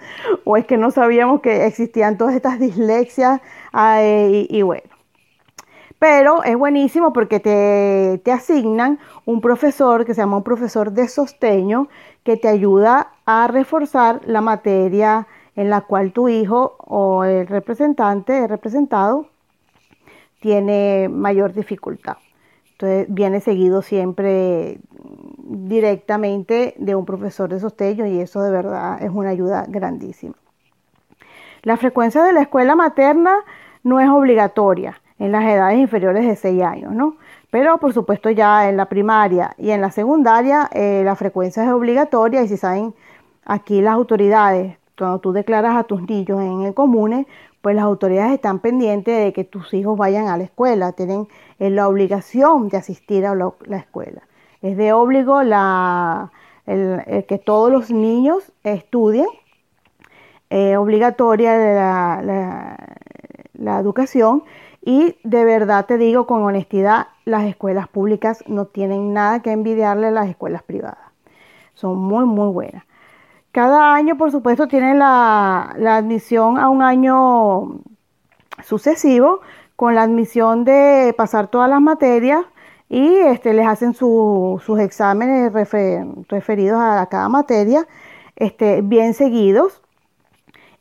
o 0.44 0.56
es 0.56 0.66
que 0.66 0.76
no 0.76 0.92
sabíamos 0.92 1.40
que 1.40 1.66
existían 1.66 2.16
todas 2.16 2.36
estas 2.36 2.60
dislexias, 2.60 3.40
y, 3.72 4.62
bueno. 4.62 4.88
Pero 5.98 6.44
es 6.44 6.56
buenísimo 6.56 7.12
porque 7.12 7.40
te, 7.40 8.20
te 8.24 8.30
asignan 8.30 9.00
un 9.24 9.40
profesor 9.40 10.04
que 10.04 10.14
se 10.14 10.20
llama 10.20 10.36
un 10.36 10.44
profesor 10.44 10.92
de 10.92 11.08
sosteño 11.08 11.88
que 12.22 12.36
te 12.36 12.46
ayuda 12.46 13.08
a 13.26 13.48
reforzar 13.48 14.20
la 14.26 14.42
materia 14.42 15.26
en 15.56 15.70
la 15.70 15.82
cual 15.82 16.12
tu 16.12 16.28
hijo 16.28 16.76
o 16.78 17.24
el 17.24 17.46
representante, 17.46 18.46
representado, 18.46 19.28
tiene 20.40 21.08
mayor 21.08 21.52
dificultad. 21.52 22.16
Entonces 22.72 23.06
viene 23.08 23.40
seguido 23.40 23.82
siempre 23.82 24.78
directamente 25.38 26.74
de 26.76 26.94
un 26.94 27.04
profesor 27.04 27.48
de 27.48 27.60
sosteño 27.60 28.06
y 28.06 28.20
eso 28.20 28.42
de 28.42 28.50
verdad 28.50 29.02
es 29.02 29.10
una 29.10 29.30
ayuda 29.30 29.64
grandísima. 29.68 30.34
La 31.62 31.76
frecuencia 31.76 32.22
de 32.24 32.32
la 32.32 32.42
escuela 32.42 32.74
materna 32.74 33.36
no 33.84 34.00
es 34.00 34.08
obligatoria 34.08 35.00
en 35.18 35.32
las 35.32 35.44
edades 35.44 35.78
inferiores 35.78 36.26
de 36.26 36.36
6 36.36 36.62
años, 36.62 36.92
¿no? 36.92 37.16
Pero 37.50 37.78
por 37.78 37.92
supuesto 37.92 38.30
ya 38.30 38.68
en 38.68 38.76
la 38.76 38.86
primaria 38.86 39.54
y 39.56 39.70
en 39.70 39.80
la 39.80 39.92
secundaria 39.92 40.68
eh, 40.72 41.02
la 41.04 41.14
frecuencia 41.14 41.62
es 41.62 41.70
obligatoria 41.70 42.42
y 42.42 42.48
si 42.48 42.56
saben 42.56 42.94
aquí 43.44 43.80
las 43.80 43.94
autoridades 43.94 44.76
cuando 44.96 45.18
tú 45.20 45.32
declaras 45.32 45.76
a 45.76 45.84
tus 45.84 46.02
niños 46.02 46.40
en 46.40 46.62
el 46.62 46.74
comune, 46.74 47.26
pues 47.62 47.74
las 47.76 47.84
autoridades 47.84 48.32
están 48.32 48.58
pendientes 48.60 49.24
de 49.24 49.32
que 49.32 49.44
tus 49.44 49.72
hijos 49.74 49.96
vayan 49.96 50.28
a 50.28 50.36
la 50.36 50.44
escuela, 50.44 50.92
tienen 50.92 51.28
eh, 51.58 51.70
la 51.70 51.88
obligación 51.88 52.68
de 52.68 52.76
asistir 52.76 53.26
a 53.26 53.34
la, 53.34 53.76
escuela. 53.76 54.22
Es 54.62 54.76
de 54.76 54.92
obligo 54.92 55.42
la, 55.42 56.30
el, 56.66 57.24
que 57.26 57.38
todos 57.38 57.70
los 57.72 57.90
niños 57.90 58.52
estudien, 58.62 59.26
eh, 60.50 60.76
obligatoria 60.76 61.56
la, 61.56 62.78
la 63.54 63.78
educación 63.78 64.44
y 64.82 65.16
de 65.24 65.44
verdad 65.44 65.86
te 65.86 65.96
digo 65.96 66.26
con 66.26 66.42
honestidad, 66.42 67.08
las 67.24 67.44
escuelas 67.44 67.88
públicas 67.88 68.44
no 68.46 68.66
tienen 68.66 69.14
nada 69.14 69.40
que 69.40 69.50
envidiarle 69.50 70.08
a 70.08 70.10
las 70.10 70.28
escuelas 70.28 70.62
privadas. 70.62 70.98
Son 71.72 71.96
muy, 71.96 72.26
muy 72.26 72.52
buenas. 72.52 72.84
Cada 73.54 73.94
año, 73.94 74.16
por 74.16 74.32
supuesto, 74.32 74.66
tiene 74.66 74.96
la, 74.96 75.76
admisión 75.96 76.58
a 76.58 76.68
un 76.68 76.82
año 76.82 77.78
sucesivo 78.64 79.42
con 79.76 79.94
la 79.94 80.02
admisión 80.02 80.64
de 80.64 81.14
pasar 81.16 81.46
todas 81.46 81.70
las 81.70 81.80
materias 81.80 82.44
y 82.88 83.14
este, 83.14 83.54
les 83.54 83.68
hacen 83.68 83.94
sus 83.94 84.80
exámenes 84.80 85.52
referidos 85.52 86.80
a 86.80 87.06
cada 87.08 87.28
materia 87.28 87.86
este, 88.34 88.82
bien 88.82 89.14
seguidos 89.14 89.82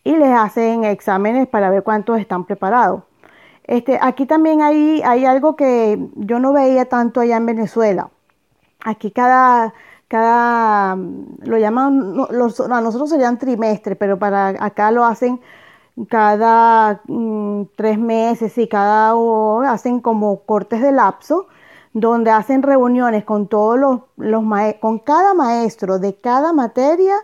y 0.03 0.15
les 0.17 0.35
hacen 0.35 0.83
exámenes 0.83 1.47
para 1.47 1.69
ver 1.69 1.83
cuántos 1.83 2.19
están 2.19 2.43
preparados. 2.45 3.03
Este, 3.65 3.99
aquí 4.01 4.25
también 4.25 4.63
hay, 4.63 5.03
hay 5.05 5.25
algo 5.25 5.55
que 5.55 6.09
yo 6.15 6.39
no 6.39 6.53
veía 6.53 6.85
tanto 6.85 7.19
allá 7.19 7.37
en 7.37 7.45
Venezuela. 7.45 8.09
Aquí 8.83 9.11
cada, 9.11 9.75
cada 10.13 10.95
lo 10.95 11.57
llaman, 11.57 12.13
a 12.69 12.81
nosotros 12.81 13.09
serían 13.09 13.39
trimestre, 13.39 13.95
pero 13.95 14.19
para 14.19 14.49
acá 14.63 14.91
lo 14.91 15.05
hacen 15.05 15.41
cada 16.07 17.01
mm, 17.07 17.63
tres 17.75 17.97
meses 17.97 18.55
y 18.59 18.67
cada 18.67 19.15
hacen 19.67 20.01
como 20.01 20.41
cortes 20.41 20.83
de 20.83 20.91
lapso 20.91 21.47
donde 21.93 22.29
hacen 22.29 22.61
reuniones 22.61 23.23
con 23.23 23.47
todos 23.47 23.79
los, 23.79 24.01
los 24.17 24.43
con 24.79 24.99
cada 24.99 25.33
maestro 25.33 25.97
de 25.97 26.13
cada 26.13 26.53
materia 26.53 27.15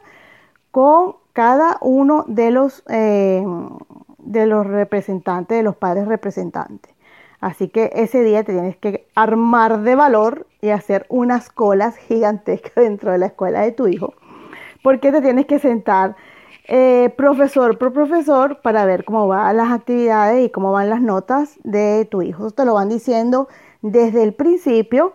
con 0.72 1.16
cada 1.34 1.78
uno 1.82 2.26
de 2.28 2.50
los, 2.50 2.84
eh, 2.90 3.46
de 4.18 4.46
los 4.48 4.66
representantes, 4.66 5.58
de 5.58 5.64
los 5.64 5.76
padres 5.76 6.08
representantes. 6.08 6.92
Así 7.42 7.70
que 7.70 7.92
ese 7.94 8.24
día 8.24 8.44
te 8.44 8.54
tienes 8.54 8.78
que 8.78 9.08
armar 9.16 9.82
de 9.82 9.96
valor 9.96 10.46
y 10.62 10.70
hacer 10.70 11.06
unas 11.10 11.50
colas 11.50 11.96
gigantescas 11.98 12.76
dentro 12.76 13.12
de 13.12 13.18
la 13.18 13.28
escuela 13.28 13.62
de 13.62 13.72
tu 13.72 13.88
hijo, 13.88 14.14
porque 14.84 15.12
te 15.12 15.22
tienes 15.22 15.46
que 15.46 15.60
sentar 15.60 16.16
eh, 16.66 17.12
profesor 17.18 17.78
por 17.78 17.94
profesor 17.94 18.62
para 18.62 18.86
ver 18.86 19.04
cómo 19.04 19.28
van 19.28 19.58
las 19.58 19.72
actividades 19.72 20.46
y 20.46 20.50
cómo 20.52 20.72
van 20.72 20.90
las 20.90 21.02
notas 21.02 21.58
de 21.64 22.08
tu 22.12 22.22
hijo. 22.22 22.52
Te 22.52 22.66
lo 22.66 22.76
van 22.76 22.90
diciendo 22.90 23.48
desde 23.82 24.22
el 24.22 24.34
principio 24.34 25.14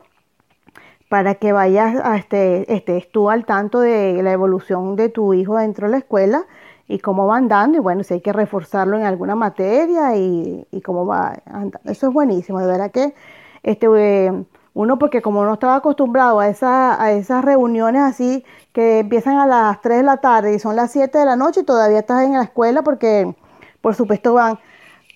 para 1.08 1.36
que 1.36 1.52
vayas 1.52 1.94
a 2.04 2.16
este, 2.16 2.72
estés 2.74 3.08
tú 3.12 3.30
al 3.30 3.44
tanto 3.44 3.78
de 3.78 4.20
la 4.22 4.32
evolución 4.32 4.96
de 4.96 5.10
tu 5.10 5.32
hijo 5.32 5.56
dentro 5.56 5.86
de 5.86 5.92
la 5.92 5.98
escuela 5.98 6.44
y 6.86 6.98
cómo 6.98 7.26
va 7.26 7.36
andando 7.36 7.78
y 7.78 7.80
bueno, 7.80 8.02
si 8.04 8.14
hay 8.14 8.20
que 8.20 8.32
reforzarlo 8.32 8.96
en 8.96 9.04
alguna 9.04 9.34
materia 9.34 10.16
y, 10.16 10.66
cómo 10.84 11.06
va 11.06 11.34
andando. 11.46 11.90
Eso 11.90 12.08
es 12.08 12.12
buenísimo, 12.12 12.60
de 12.60 12.66
verdad 12.66 12.90
que 12.90 13.14
este, 13.62 13.86
eh, 13.96 14.44
uno 14.74 14.98
porque 14.98 15.22
como 15.22 15.44
no 15.44 15.54
estaba 15.54 15.76
acostumbrado 15.76 16.40
a, 16.40 16.48
esa, 16.48 17.00
a 17.02 17.12
esas 17.12 17.44
reuniones 17.44 18.02
así 18.02 18.44
que 18.72 19.00
empiezan 19.00 19.38
a 19.38 19.46
las 19.46 19.80
3 19.80 19.98
de 19.98 20.02
la 20.02 20.18
tarde 20.18 20.54
y 20.54 20.58
son 20.58 20.76
las 20.76 20.90
7 20.90 21.16
de 21.16 21.24
la 21.24 21.36
noche 21.36 21.60
y 21.60 21.64
todavía 21.64 22.00
estás 22.00 22.22
en 22.24 22.34
la 22.34 22.42
escuela 22.42 22.82
porque 22.82 23.34
por 23.80 23.94
supuesto 23.94 24.34
van 24.34 24.58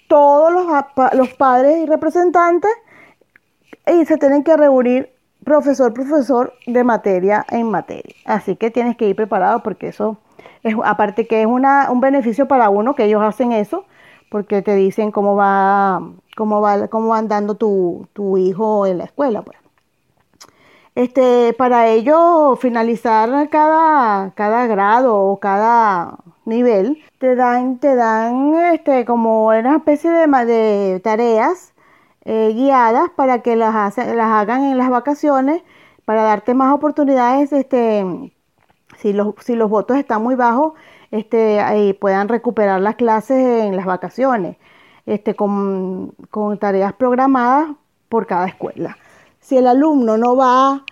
todos 0.09 0.53
los, 0.53 0.67
los 1.15 1.35
padres 1.35 1.79
y 1.83 1.87
representantes 1.87 2.71
y 3.87 4.07
se 4.07 4.17
tienen 4.17 4.45
que 4.45 4.57
reunir 4.57 5.13
profesor, 5.45 5.93
profesor 5.93 6.53
de 6.67 6.85
materia 6.85 7.45
en 7.51 7.71
materia. 7.71 8.15
Así 8.25 8.57
que 8.57 8.71
tienes 8.71 8.97
que 8.97 9.09
ir 9.09 9.17
preparado 9.17 9.63
porque 9.63 9.89
eso 9.89 10.19
aparte 10.85 11.27
que 11.27 11.43
es 11.43 11.47
una, 11.47 11.91
un 11.91 12.01
beneficio 12.01 12.49
para 12.49 12.71
uno 12.71 12.95
que 12.95 13.05
ellos 13.05 13.23
hacen 13.23 13.53
eso, 13.53 13.85
porque 14.31 14.63
te 14.63 14.75
dicen 14.75 15.11
cómo 15.11 15.37
va, 15.37 16.03
cómo 16.37 16.61
va, 16.61 16.89
cómo 16.89 17.15
andando 17.15 17.55
tu, 17.57 18.07
tu 18.13 18.39
hijo 18.39 18.87
en 18.87 18.99
la 18.99 19.05
escuela. 19.05 19.43
Pues. 19.43 19.59
Este, 20.95 21.55
para 21.57 21.87
ello, 21.89 22.57
finalizar 22.57 23.49
cada, 23.51 24.33
cada 24.35 24.67
grado 24.67 25.17
o 25.17 25.39
cada 25.39 26.19
nivel, 26.45 26.99
te 27.19 27.37
dan, 27.37 27.79
te 27.79 27.95
dan 27.95 28.55
este, 28.73 29.05
como 29.05 29.47
una 29.47 29.77
especie 29.77 30.11
de, 30.11 30.27
de 30.47 31.01
tareas 31.01 31.73
eh, 32.25 32.53
guiadas 32.55 33.11
para 33.17 33.43
que 33.43 33.55
las, 33.57 33.97
las 33.97 34.33
hagan 34.33 34.65
en 34.65 34.77
las 34.77 34.91
vacaciones, 34.91 35.63
para 36.05 36.23
darte 36.25 36.55
más 36.55 36.75
oportunidades, 36.75 37.53
este, 37.53 38.05
si 39.00 39.12
los, 39.12 39.35
si 39.45 39.55
los 39.55 39.71
votos 39.71 39.97
están 39.97 40.23
muy 40.23 40.35
bajos, 40.35 40.75
este, 41.11 41.97
puedan 42.00 42.28
recuperar 42.28 42.81
las 42.81 42.97
clases 42.97 43.64
en 43.64 43.76
las 43.76 43.87
vacaciones, 43.87 44.57
este, 45.07 45.35
con, 45.35 46.14
tareas 46.61 46.93
programadas 46.93 47.71
por 48.09 48.26
cada 48.26 48.47
escuela. 48.47 48.99
Si 49.40 49.57
el 49.57 49.67
alumno 49.67 50.19
no 50.19 50.37
va 50.37 50.85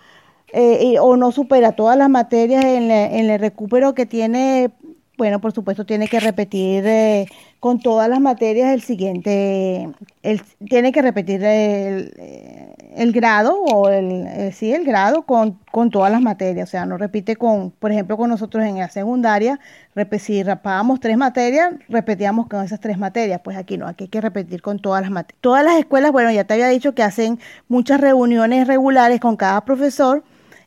eh, 0.53 0.95
o 0.99 1.17
no 1.17 1.31
supera 1.31 1.73
todas 1.73 1.97
las 1.97 2.09
materias 2.09 2.63
en, 2.65 2.89
en 2.89 3.29
el 3.29 3.39
recupero 3.39 3.93
que 3.93 4.05
tiene 4.05 4.71
bueno, 5.17 5.41
por 5.41 5.51
supuesto 5.51 5.85
tiene 5.85 6.07
que 6.07 6.19
repetir 6.19 6.85
eh, 6.85 7.25
con 7.59 7.79
todas 7.79 8.07
las 8.07 8.19
materias 8.21 8.73
el 8.73 8.81
siguiente, 8.81 9.89
el, 10.21 10.41
tiene 10.69 10.91
que 10.91 11.01
repetir 11.01 11.43
el, 11.43 12.66
el 12.97 13.11
grado 13.11 13.55
o 13.61 13.89
el, 13.89 14.25
eh, 14.27 14.51
sí, 14.51 14.73
el 14.73 14.83
grado 14.83 15.21
con, 15.21 15.59
con, 15.71 15.91
todas 15.91 16.11
las 16.11 16.19
materias, 16.19 16.67
o 16.67 16.71
sea, 16.71 16.85
no 16.87 16.97
repite 16.97 17.35
con, 17.35 17.69
por 17.69 17.91
ejemplo, 17.91 18.17
con 18.17 18.29
nosotros 18.29 18.65
en 18.65 18.79
la 18.79 18.89
secundaria, 18.89 19.59
si 20.19 20.41
rapábamos 20.41 20.99
tres 20.99 21.15
materias, 21.15 21.73
repetíamos 21.89 22.47
con 22.47 22.65
esas 22.65 22.79
tres 22.79 22.97
materias, 22.97 23.39
pues 23.43 23.55
aquí 23.55 23.77
no, 23.77 23.87
aquí 23.87 24.05
hay 24.05 24.09
que 24.09 24.19
repetir 24.19 24.63
con 24.63 24.79
todas 24.79 25.03
las 25.03 25.11
materias. 25.11 25.39
Todas 25.41 25.63
las 25.63 25.77
escuelas, 25.77 26.11
bueno, 26.11 26.31
ya 26.31 26.45
te 26.45 26.55
había 26.55 26.69
dicho 26.69 26.95
que 26.95 27.03
hacen 27.03 27.39
muchas 27.67 28.01
reuniones 28.01 28.65
regulares 28.65 29.19
con 29.19 29.37
cada 29.37 29.63
profesor, 29.63 30.23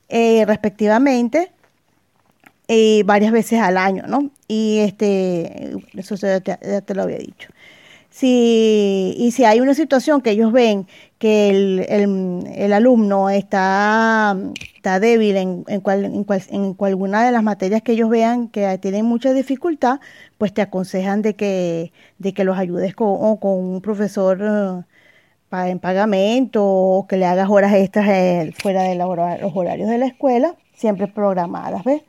eh, 0.09 0.45
respectivamente, 0.47 1.51
varias 3.05 3.33
veces 3.33 3.61
al 3.61 3.77
año, 3.77 4.05
¿no? 4.07 4.31
Y 4.47 4.79
este, 4.79 5.73
eso 5.95 6.15
ya 6.15 6.41
te, 6.41 6.95
lo 6.95 7.03
había 7.03 7.19
dicho. 7.19 7.49
Si, 8.09 9.15
y 9.19 9.33
si 9.33 9.45
hay 9.45 9.61
una 9.61 9.75
situación 9.75 10.21
que 10.21 10.31
ellos 10.31 10.53
ven 10.53 10.87
que 11.21 11.51
el, 11.51 12.73
alumno 12.73 13.29
está, 13.29 14.35
está 14.75 14.99
débil 15.01 15.37
en, 15.37 15.65
en, 15.69 15.83
cual, 15.83 16.07
en, 16.07 16.27
en 16.51 16.77
alguna 16.81 17.27
de 17.27 17.31
las 17.31 17.43
materias 17.43 17.83
que 17.83 17.93
ellos 17.93 18.09
vean 18.09 18.49
que 18.49 18.79
tienen 18.79 19.05
mucha 19.05 19.35
dificultad, 19.35 20.01
pues 20.39 20.55
te 20.55 20.63
aconsejan 20.63 21.21
de 21.21 21.37
que, 21.37 21.93
de 22.17 22.33
que 22.33 22.43
los 22.45 22.57
ayudes 22.57 22.95
con, 22.95 23.37
con 23.37 23.53
un 23.53 23.83
profesor 23.83 24.41
eh, 25.53 25.71
en 25.71 25.79
pagamento 25.79 26.65
o 26.65 27.07
que 27.07 27.19
le 27.19 27.27
hagas 27.27 27.51
horas 27.51 27.75
extras 27.75 28.09
eh, 28.09 28.55
fuera 28.59 28.85
de 28.85 28.95
los 28.95 29.53
horarios 29.55 29.91
de 29.91 29.99
la 29.99 30.07
escuela, 30.07 30.57
siempre 30.73 31.07
programadas, 31.07 31.85
¿ves? 31.85 32.01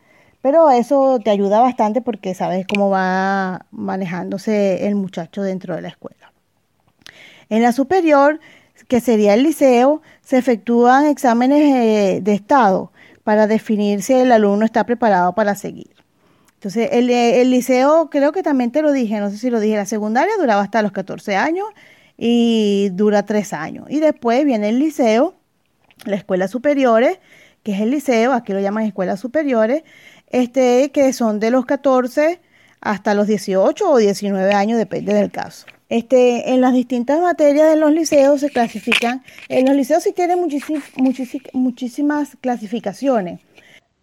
Pero 0.41 0.71
eso 0.71 1.19
te 1.19 1.31
ayuda 1.31 1.59
bastante 1.59 2.01
porque 2.01 2.33
sabes 2.33 2.65
cómo 2.65 2.89
va 2.89 3.65
manejándose 3.71 4.87
el 4.87 4.95
muchacho 4.95 5.43
dentro 5.43 5.75
de 5.75 5.81
la 5.81 5.89
escuela. 5.89 6.31
En 7.49 7.61
la 7.61 7.73
superior, 7.73 8.39
que 8.91 8.99
sería 8.99 9.35
el 9.35 9.43
liceo, 9.43 10.01
se 10.21 10.37
efectúan 10.37 11.05
exámenes 11.05 11.61
eh, 11.61 12.19
de 12.21 12.33
estado 12.33 12.91
para 13.23 13.47
definir 13.47 14.03
si 14.03 14.11
el 14.11 14.33
alumno 14.33 14.65
está 14.65 14.85
preparado 14.85 15.33
para 15.33 15.55
seguir. 15.55 15.95
Entonces, 16.55 16.89
el, 16.91 17.09
el, 17.09 17.51
liceo, 17.51 18.09
creo 18.09 18.33
que 18.33 18.43
también 18.43 18.69
te 18.69 18.81
lo 18.81 18.91
dije, 18.91 19.21
no 19.21 19.29
sé 19.29 19.37
si 19.37 19.49
lo 19.49 19.61
dije, 19.61 19.77
la 19.77 19.85
secundaria 19.85 20.33
duraba 20.37 20.61
hasta 20.61 20.81
los 20.81 20.91
14 20.91 21.37
años 21.37 21.67
y 22.17 22.89
dura 22.91 23.25
3 23.25 23.53
años. 23.53 23.85
Y 23.89 24.01
después 24.01 24.43
viene 24.43 24.67
el 24.67 24.79
liceo, 24.79 25.35
la 26.03 26.17
escuela 26.17 26.49
superiores, 26.49 27.17
que 27.63 27.71
es 27.71 27.79
el 27.79 27.91
liceo, 27.91 28.33
aquí 28.33 28.51
lo 28.51 28.59
llaman 28.59 28.83
escuelas 28.83 29.21
superiores, 29.21 29.83
este, 30.27 30.91
que 30.91 31.13
son 31.13 31.39
de 31.39 31.49
los 31.49 31.65
14 31.65 32.41
hasta 32.81 33.13
los 33.13 33.27
18 33.27 33.89
o 33.89 33.97
19 33.97 34.53
años, 34.53 34.77
depende 34.77 35.13
del 35.13 35.31
caso. 35.31 35.65
Este, 35.91 36.53
en 36.53 36.61
las 36.61 36.71
distintas 36.71 37.19
materias 37.19 37.69
de 37.69 37.75
los 37.75 37.91
liceos 37.91 38.39
se 38.39 38.49
clasifican, 38.49 39.25
en 39.49 39.65
los 39.65 39.75
liceos 39.75 40.03
sí 40.03 40.13
tienen 40.13 40.39
muchísimas 41.53 42.37
clasificaciones. 42.39 43.41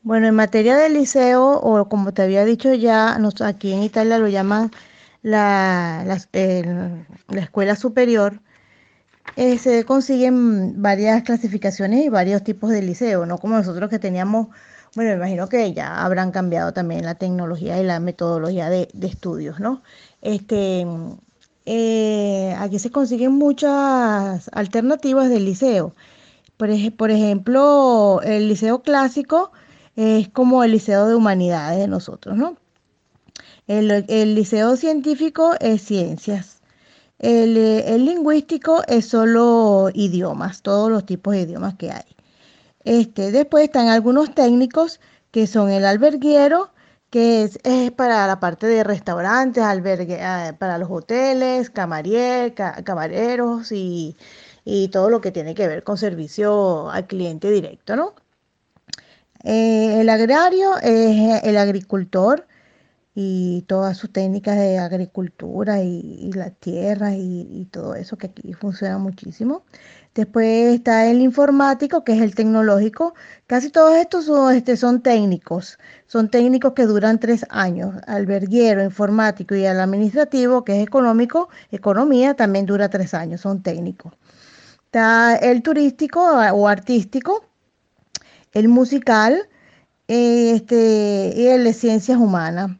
Bueno, 0.02 0.26
en 0.26 0.34
materia 0.34 0.76
de 0.76 0.90
liceo, 0.90 1.48
o 1.48 1.88
como 1.88 2.12
te 2.12 2.20
había 2.20 2.44
dicho 2.44 2.74
ya, 2.74 3.18
aquí 3.42 3.72
en 3.72 3.82
Italia 3.82 4.18
lo 4.18 4.28
llaman 4.28 4.70
la, 5.22 6.04
la, 6.04 7.40
escuela 7.40 7.74
superior, 7.74 8.42
eh, 9.36 9.56
se 9.56 9.84
consiguen 9.84 10.82
varias 10.82 11.22
clasificaciones 11.22 12.04
y 12.04 12.10
varios 12.10 12.44
tipos 12.44 12.68
de 12.68 12.82
liceo, 12.82 13.24
no 13.24 13.38
como 13.38 13.56
nosotros 13.56 13.88
que 13.88 13.98
teníamos 13.98 14.48
bueno, 14.94 15.10
me 15.10 15.16
imagino 15.16 15.48
que 15.48 15.72
ya 15.72 16.04
habrán 16.04 16.32
cambiado 16.32 16.72
también 16.72 17.04
la 17.04 17.14
tecnología 17.14 17.80
y 17.80 17.84
la 17.84 18.00
metodología 18.00 18.68
de, 18.68 18.88
estudios, 19.02 19.60
¿no? 19.60 19.82
Este, 20.22 20.86
eh, 21.70 22.54
aquí 22.58 22.78
se 22.78 22.90
consiguen 22.90 23.32
muchas 23.32 24.48
alternativas 24.54 25.28
del 25.28 25.44
liceo. 25.44 25.94
Por, 26.56 26.70
ejemplo, 26.70 28.22
el 28.24 28.48
liceo 28.48 28.80
clásico 28.80 29.52
es 29.94 30.30
como 30.30 30.64
el 30.64 30.72
liceo 30.72 31.06
de 31.06 31.14
humanidades 31.14 31.78
de 31.78 31.86
nosotros, 31.86 32.38
¿no? 32.38 32.56
El, 33.66 34.34
liceo 34.34 34.76
científico 34.76 35.56
es 35.60 35.82
ciencias. 35.82 36.62
El, 37.18 37.58
el, 37.58 38.06
lingüístico 38.06 38.82
es 38.88 39.06
solo 39.06 39.90
idiomas, 39.92 40.62
todos 40.62 40.90
los 40.90 41.04
tipos 41.04 41.34
de 41.34 41.42
idiomas 41.42 41.74
que 41.74 41.90
hay. 41.90 42.16
Este, 42.84 43.30
después 43.30 43.64
están 43.64 43.88
algunos 43.88 44.34
técnicos 44.34 45.00
que 45.32 45.46
son 45.46 45.70
el 45.70 45.84
alberguero, 45.84 46.70
que 47.10 47.44
es, 47.44 47.58
para 47.92 48.26
la 48.26 48.40
parte 48.40 48.66
de 48.66 48.84
restaurantes, 48.84 49.62
albergue, 49.64 50.22
ah, 50.22 50.56
para 50.58 50.78
los 50.78 50.90
hoteles, 50.90 51.70
camareros 51.70 53.72
y, 53.72 54.16
y, 54.64 54.88
todo 54.88 55.10
lo 55.10 55.20
que 55.20 55.32
tiene 55.32 55.54
que 55.54 55.68
ver 55.68 55.82
con 55.84 55.98
servicio 55.98 56.90
al 56.90 57.06
cliente 57.06 57.50
directo, 57.50 57.96
¿no? 57.96 58.14
Eh, 59.44 60.00
el 60.00 60.08
agrario 60.08 60.76
es 60.82 61.44
el 61.44 61.56
agricultor 61.56 62.46
y 63.14 63.62
todas 63.62 63.96
sus 63.96 64.12
técnicas 64.12 64.56
de 64.56 64.78
agricultura 64.78 65.82
y, 65.82 66.32
las 66.32 66.54
tierras 66.60 67.14
y, 67.16 67.66
todo 67.70 67.94
eso 67.94 68.16
que 68.16 68.28
aquí 68.28 68.52
funciona 68.54 68.98
muchísimo. 68.98 69.64
Después 70.14 70.74
está 70.74 71.06
el 71.06 71.20
informático, 71.20 72.02
que 72.04 72.12
es 72.12 72.22
el 72.22 72.34
tecnológico. 72.34 73.14
Casi 73.46 73.70
todos 73.70 73.96
estos 73.96 74.24
son, 74.24 74.54
este, 74.54 74.76
son 74.76 75.00
técnicos, 75.02 75.78
son 76.06 76.28
técnicos 76.30 76.72
que 76.72 76.86
duran 76.86 77.20
tres 77.20 77.46
años. 77.50 77.94
Alberguero, 78.06 78.82
informático 78.82 79.54
y 79.54 79.64
el 79.64 79.80
administrativo, 79.80 80.64
que 80.64 80.76
es 80.76 80.86
económico, 80.86 81.48
economía, 81.70 82.34
también 82.34 82.66
dura 82.66 82.88
tres 82.88 83.14
años, 83.14 83.42
son 83.42 83.62
técnicos. 83.62 84.12
Está 84.86 85.36
el 85.36 85.62
turístico 85.62 86.20
o 86.22 86.66
artístico, 86.66 87.44
el 88.52 88.68
musical 88.68 89.48
este, 90.08 91.34
y 91.36 91.46
el 91.46 91.64
de 91.64 91.72
ciencias 91.74 92.18
humanas. 92.18 92.70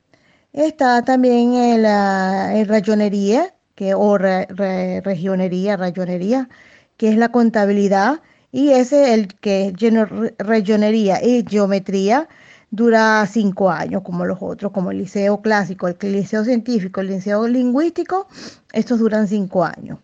Está 0.52 1.02
también 1.02 1.54
el, 1.54 2.66
rayonería, 2.66 3.54
que, 3.74 3.94
o 3.94 4.18
regionería, 4.18 5.76
rayonería, 5.76 6.48
que 6.98 7.08
es 7.08 7.16
la 7.16 7.30
contabilidad, 7.30 8.20
y 8.52 8.70
ese, 8.72 9.14
el 9.14 9.28
que 9.28 9.68
es 9.68 10.36
rayonería 10.38 11.24
y 11.24 11.44
geometría, 11.48 12.28
dura 12.70 13.26
cinco 13.26 13.70
años, 13.70 14.02
como 14.02 14.26
los 14.26 14.38
otros, 14.40 14.72
como 14.72 14.90
el 14.90 14.98
liceo 14.98 15.40
clásico, 15.40 15.88
el 15.88 15.96
liceo 16.00 16.44
científico, 16.44 17.00
el 17.00 17.08
liceo 17.08 17.48
lingüístico, 17.48 18.28
estos 18.72 18.98
duran 18.98 19.26
cinco 19.28 19.64
años. 19.64 19.98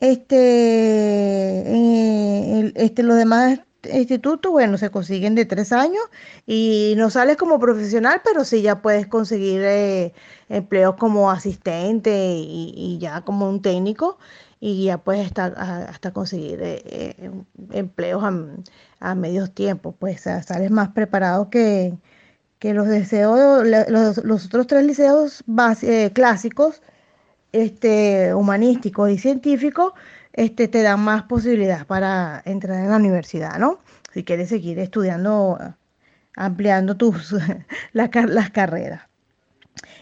Este, 0.00 1.62
este, 2.74 3.02
los 3.02 3.16
demás 3.16 3.60
instituto, 3.92 4.50
bueno, 4.50 4.78
se 4.78 4.90
consiguen 4.90 5.34
de 5.34 5.46
tres 5.46 5.72
años 5.72 6.02
y 6.46 6.94
no 6.96 7.10
sales 7.10 7.36
como 7.36 7.58
profesional, 7.58 8.20
pero 8.24 8.44
sí 8.44 8.62
ya 8.62 8.82
puedes 8.82 9.06
conseguir 9.06 9.62
eh, 9.64 10.12
empleos 10.48 10.96
como 10.96 11.30
asistente 11.30 12.34
y, 12.36 12.98
ya 13.00 13.22
como 13.22 13.48
un 13.48 13.62
técnico 13.62 14.18
y 14.60 14.84
ya 14.84 14.98
puedes 14.98 15.26
estar 15.26 15.54
hasta 15.58 16.12
conseguir 16.12 16.60
eh, 16.62 16.82
eh, 16.84 17.30
empleos 17.72 18.22
a, 19.00 19.14
medios 19.14 19.52
tiempos, 19.54 19.94
pues 19.98 20.20
sales 20.20 20.70
más 20.70 20.90
preparado 20.90 21.48
que, 21.48 21.94
que 22.58 22.74
los 22.74 22.86
deseos, 22.86 23.66
los, 23.88 24.46
otros 24.46 24.66
tres 24.66 24.84
liceos 24.84 25.42
clásicos, 26.12 26.82
este, 27.52 28.34
humanísticos 28.34 29.10
y 29.10 29.18
científicos, 29.18 29.94
este, 30.32 30.68
te 30.68 30.82
dan 30.82 31.00
más 31.00 31.24
posibilidades 31.24 31.84
para 31.86 32.42
entrar 32.44 32.78
en 32.80 32.90
la 32.90 32.96
universidad, 32.96 33.58
¿no? 33.58 33.80
Si 34.12 34.24
quieres 34.24 34.48
seguir 34.48 34.78
estudiando, 34.78 35.58
ampliando 36.36 36.96
tus, 36.96 37.34
las, 37.92 38.10
carreras. 38.50 39.02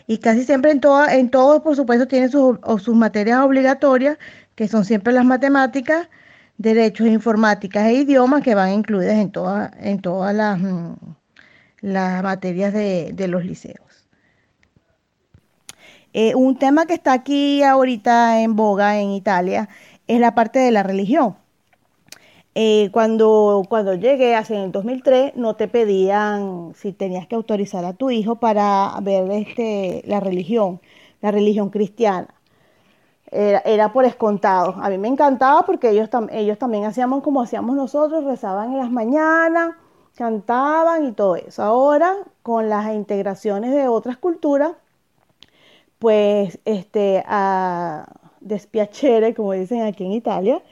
Y 0.06 0.18
casi 0.18 0.44
siempre 0.44 0.70
en, 0.70 0.80
todas 0.80 1.12
en 1.12 1.30
todos, 1.30 1.62
por 1.62 1.76
supuesto, 1.76 2.08
tienen 2.08 2.30
sus, 2.30 2.58
sus 2.80 2.94
materias 2.94 3.40
obligatorias, 3.40 4.18
que 4.58 4.66
son 4.66 4.84
siempre 4.84 5.12
las 5.12 5.24
matemáticas, 5.24 6.08
derechos 6.56 7.06
informáticas 7.06 7.84
e 7.86 7.92
idiomas, 7.92 8.42
que 8.42 8.56
van 8.56 8.72
incluidas 8.72 9.14
en, 9.14 9.30
todas 9.30 9.70
en 9.78 10.00
todas 10.00 10.34
las, 10.34 10.58
mm, 10.58 10.94
materias 11.80 12.72
de, 12.72 13.12
de 13.12 13.28
los 13.28 13.44
liceos. 13.44 14.08
Eh, 16.12 16.34
un 16.34 16.58
tema 16.58 16.86
que 16.86 16.94
está 16.94 17.12
aquí 17.12 17.62
ahorita 17.62 18.42
en 18.42 18.56
boga 18.56 18.98
en 18.98 19.10
Italia 19.10 19.68
es 20.08 20.18
la 20.18 20.34
parte 20.34 20.58
de 20.58 20.72
la 20.72 20.82
religión. 20.82 21.36
Eh, 22.56 22.88
cuando, 22.90 23.62
cuando 23.68 23.94
llegué 23.94 24.34
hace 24.34 24.56
en 24.56 24.62
el 24.62 24.72
2003 24.72 25.36
no 25.36 25.54
te 25.54 25.68
pedían 25.68 26.72
si 26.74 26.92
tenías 26.92 27.28
que 27.28 27.36
autorizar 27.36 27.84
a 27.84 27.92
tu 27.92 28.10
hijo 28.10 28.40
para 28.40 28.92
ver 29.02 29.30
este, 29.30 30.02
la 30.04 30.18
religión, 30.18 30.80
la 31.20 31.30
religión 31.30 31.70
cristiana. 31.70 32.34
Era, 33.30 33.92
por 33.92 34.04
escontado. 34.04 34.74
A 34.80 34.88
mí 34.88 34.98
me 34.98 35.08
encantaba 35.08 35.64
porque 35.66 35.90
ellos, 35.90 36.08
ellos 36.30 36.58
también 36.58 36.84
hacíamos 36.84 37.22
como 37.22 37.42
hacíamos 37.42 37.76
nosotros, 37.76 38.24
rezaban 38.24 38.72
en 38.72 38.78
las 38.78 38.90
mañanas, 38.90 39.74
cantaban 40.14 41.06
y 41.06 41.12
todo 41.12 41.36
eso. 41.36 41.62
Ahora, 41.62 42.16
con 42.42 42.68
las 42.68 42.94
integraciones 42.94 43.72
de 43.72 43.88
otras 43.88 44.16
culturas, 44.16 44.72
pues 45.98 46.58
este, 46.64 47.22
a, 47.26 48.06
despiacere, 48.40 49.34
como 49.34 49.52
dicen 49.52 49.82
aquí 49.82 50.04
en 50.04 50.12
Italia, 50.12 50.62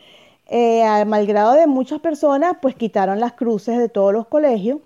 eh, 0.46 0.84
al 0.84 1.06
malgrado 1.06 1.52
de 1.54 1.66
muchas 1.66 2.00
personas, 2.00 2.56
pues 2.62 2.74
quitaron 2.76 3.20
las 3.20 3.32
cruces 3.32 3.78
de 3.78 3.88
todos 3.88 4.12
los 4.12 4.26
colegios 4.28 4.80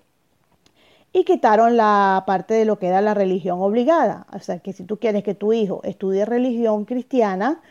y 1.13 1.23
quitaron 1.25 1.77
la 1.77 2.23
parte 2.25 2.53
de 2.53 2.65
lo 2.65 2.79
que 2.79 2.87
era 2.87 3.01
la 3.01 3.13
religión 3.13 3.61
obligada. 3.61 4.27
O 4.33 4.39
sea, 4.39 4.59
que 4.59 4.73
si 4.73 4.83
tú 4.83 4.97
quieres 4.97 5.23
que 5.23 5.35
tu 5.35 5.53
hijo 5.53 5.81
estudie 5.83 6.25
religión 6.25 6.85
cristiana, 6.85 7.61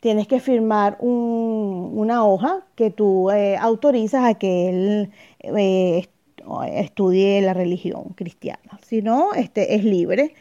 tienes 0.00 0.28
que 0.28 0.40
firmar 0.40 0.98
una 1.00 2.24
hoja 2.26 2.66
que 2.76 2.90
tú 2.90 3.30
eh, 3.30 3.56
autorizas 3.56 4.24
a 4.24 4.34
que 4.34 4.68
él 4.68 5.12
eh, 5.40 6.08
estudie 6.74 7.40
la 7.40 7.54
religión 7.54 8.10
cristiana. 8.14 8.78
Si 8.82 9.02
no, 9.02 9.34
este, 9.34 9.74
es 9.74 9.84
libre, 9.84 10.34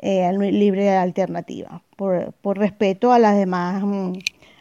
libre 0.00 0.84
de 0.84 0.96
alternativa 0.96 1.82
por, 1.96 2.58
respeto 2.58 3.12
a 3.12 3.18
las 3.18 3.36
demás 3.36 3.82
mm, 3.82 4.12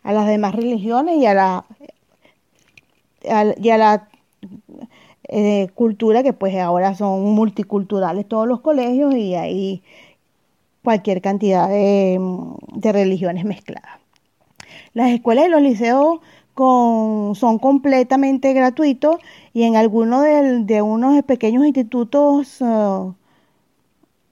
a 0.03 0.13
las 0.13 0.27
demás 0.27 0.55
religiones 0.55 1.17
y 1.17 1.25
a 1.25 1.33
la 1.33 1.65
y 3.59 3.69
a 3.69 3.77
la 3.77 4.07
eh, 5.29 5.69
cultura 5.73 6.23
que 6.23 6.33
pues 6.33 6.55
ahora 6.57 6.95
son 6.95 7.23
multiculturales 7.33 8.27
todos 8.27 8.47
los 8.47 8.61
colegios 8.61 9.15
y 9.15 9.35
hay 9.35 9.83
cualquier 10.83 11.21
cantidad 11.21 11.67
de, 11.67 12.17
mm, 12.19 12.81
religiones 12.81 13.45
mezcladas. 13.45 13.99
Las 14.93 15.11
escuelas 15.11 15.47
y 15.47 15.49
los 15.49 15.61
liceos 15.61 16.19
son 16.55 17.59
completamente 17.59 18.53
gratuitos 18.53 19.17
y 19.53 19.63
en 19.63 19.75
algunos 19.75 20.23
de, 20.23 20.81
unos 20.81 21.21
pequeños 21.23 21.65
institutos 21.65 22.61
uh, 22.61 23.13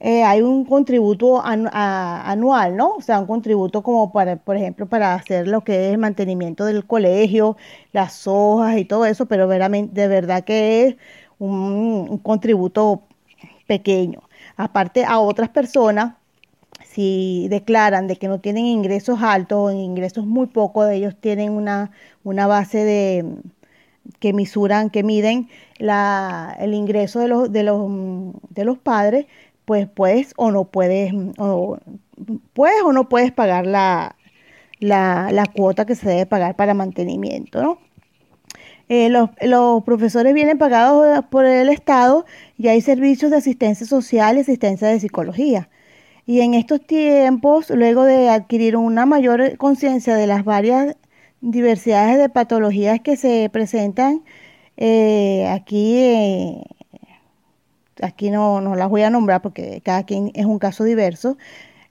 eh, 0.06 0.24
hay 0.26 0.42
un 0.42 0.66
contributo 0.66 1.42
anual, 1.44 2.76
¿no? 2.76 2.96
O 2.96 3.02
sea, 3.02 3.22
un 3.22 3.26
contributo 3.26 3.84
como 3.84 4.12
para, 4.12 4.36
por 4.36 4.58
ejemplo, 4.58 4.86
para 4.86 5.14
hacer 5.16 5.48
lo 5.48 5.62
que 5.64 5.88
es 5.88 5.94
el 5.94 5.98
mantenimiento 5.98 6.66
del 6.66 6.86
colegio, 6.86 7.56
las 7.94 8.28
hojas 8.28 8.78
y 8.78 8.84
todo 8.84 9.06
eso, 9.06 9.28
pero 9.28 9.48
de 9.48 10.08
verdad 10.10 10.44
que 10.44 10.88
es 10.88 10.96
un, 11.40 12.18
contributo 12.20 13.04
pequeño. 13.66 14.24
Aparte, 14.58 15.06
a 15.06 15.20
otras 15.20 15.50
personas, 15.50 16.16
si 16.86 17.48
declaran 17.50 18.08
de 18.08 18.18
que 18.18 18.28
no 18.28 18.40
tienen 18.42 18.66
ingresos 18.66 19.22
altos 19.22 19.58
o 19.58 19.72
ingresos 19.72 20.26
muy 20.26 20.48
pocos, 20.48 20.90
ellos 20.92 21.16
tienen 21.20 21.52
una, 21.54 21.92
una 22.26 22.48
base 22.48 22.84
de 22.84 23.26
que 24.20 24.34
misuran, 24.34 24.90
que 24.90 25.04
miden 25.04 25.50
el 25.80 26.74
ingreso 26.74 27.20
de 27.20 27.28
los, 27.28 27.52
de 27.52 27.64
los, 27.64 27.90
de 28.50 28.66
los 28.66 28.78
padres, 28.78 29.26
pues 29.66 29.88
puedes 29.88 30.34
o 30.38 30.52
no 30.52 30.66
puedes, 30.66 31.14
o 31.38 31.78
puedes 32.54 32.82
o 32.84 32.94
no 32.94 33.10
puedes 33.10 33.32
pagar 33.32 33.66
la, 33.66 34.16
la, 34.80 35.46
cuota 35.56 35.86
que 35.86 35.96
se 35.96 36.10
debe 36.10 36.26
pagar 36.26 36.56
para 36.56 36.74
mantenimiento, 36.74 37.62
¿no? 37.62 37.78
Eh, 38.90 39.10
los, 39.10 39.30
los, 39.42 39.84
profesores 39.84 40.34
vienen 40.34 40.58
pagados 40.58 41.26
por 41.32 41.46
el 41.46 41.70
Estado 41.70 42.26
y 42.58 42.68
hay 42.68 42.82
servicios 42.82 43.32
de 43.32 43.38
asistencia 43.38 43.88
social 43.88 44.38
y 44.38 44.42
asistencia 44.42 44.90
de 44.90 45.00
psicología. 45.00 45.70
Y 46.26 46.42
en 46.42 46.54
estos 46.54 46.86
tiempos, 46.86 47.70
luego 47.70 48.04
de 48.04 48.30
adquirir 48.30 48.78
una 48.78 49.06
mayor 49.06 49.58
conciencia 49.58 50.16
de 50.16 50.28
las 50.28 50.44
varias 50.46 50.96
diversidades 51.42 52.18
de 52.18 52.30
patologías 52.30 53.02
que 53.02 53.18
se 53.18 53.50
presentan 53.52 54.24
eh, 54.78 55.48
aquí 55.50 55.98
eh, 55.98 56.64
aquí 58.02 58.30
no, 58.32 58.62
no 58.62 58.76
las 58.76 58.90
voy 58.90 59.04
a 59.04 59.10
nombrar 59.10 59.42
porque 59.42 59.82
cada 59.84 60.04
quien 60.04 60.32
es 60.34 60.46
un 60.46 60.60
caso 60.60 60.84
diverso. 60.84 61.38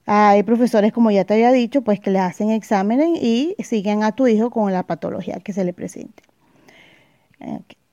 Hay 0.07 0.43
profesores, 0.43 0.93
como 0.93 1.11
ya 1.11 1.25
te 1.25 1.35
había 1.35 1.53
dicho, 1.53 1.83
pues 1.83 2.01
que 2.01 2.11
le 2.11 2.19
hacen 2.19 2.51
exámenes 2.51 3.23
y 3.23 3.55
siguen 3.61 4.03
a 4.03 4.13
tu 4.13 4.27
hijo 4.27 4.51
con 4.51 4.73
la 4.73 4.83
patología 4.83 5.37
que 5.41 5.53
se 5.53 5.65
le 5.65 5.73
presente. 5.73 6.23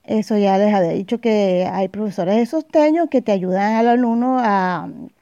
Eso 0.04 0.38
ya 0.38 0.58
les 0.58 0.74
había 0.74 0.90
dicho 0.90 1.20
que 1.20 1.70
hay 1.72 1.88
profesores 1.88 2.36
de 2.36 2.46
sosteño 2.48 3.10
que 3.10 3.22
te 3.22 3.32
ayudan 3.32 3.76
al 3.76 3.88
alumno 3.88 4.42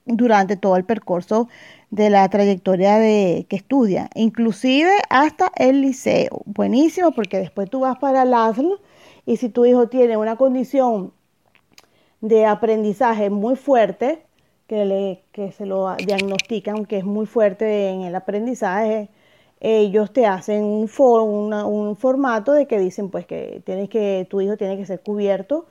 durante 0.06 0.56
todo 0.56 0.78
el 0.78 0.86
percurso 0.86 1.50
de 1.90 2.10
la 2.10 2.28
trayectoria 2.30 2.98
de, 2.98 3.46
que 3.50 3.58
estudia, 3.58 4.10
inclusive 4.16 4.92
hasta 5.10 5.52
el 5.56 5.82
liceo. 5.82 6.42
Buenísimo, 6.46 7.12
porque 7.12 7.38
después 7.38 7.70
tú 7.70 7.82
vas 7.82 7.98
para 7.98 8.24
el 8.24 8.34
ASL 8.34 8.80
y 9.26 9.38
si 9.38 9.50
tu 9.50 9.66
hijo 9.66 9.90
tiene 9.90 10.16
una 10.16 10.38
condición 10.38 11.12
de 12.22 12.46
aprendizaje 12.46 13.30
muy 13.30 13.56
fuerte, 13.56 14.24
que, 14.68 14.86
le, 14.86 15.24
que 15.32 15.52
se 15.52 15.66
lo 15.66 15.96
diagnostican, 15.96 16.86
que 16.86 16.98
es 16.98 17.06
muy 17.06 17.26
fuerte 17.26 17.90
en 17.90 18.02
el 18.02 18.16
aprendizaje, 18.16 19.10
ellos 19.60 20.12
te 20.14 20.26
hacen 20.26 20.64
un, 20.64 20.90
un 21.54 21.96
formato 21.96 22.54
de 22.54 22.68
que 22.68 22.80
dicen 22.80 23.10
pues 23.10 23.26
que 23.26 23.62
tienes 23.66 23.90
que 23.90 24.28
tu 24.30 24.42
hijo 24.42 24.58
tiene 24.58 24.78
que 24.78 24.86
ser 24.86 25.02
cubierto 25.02 25.66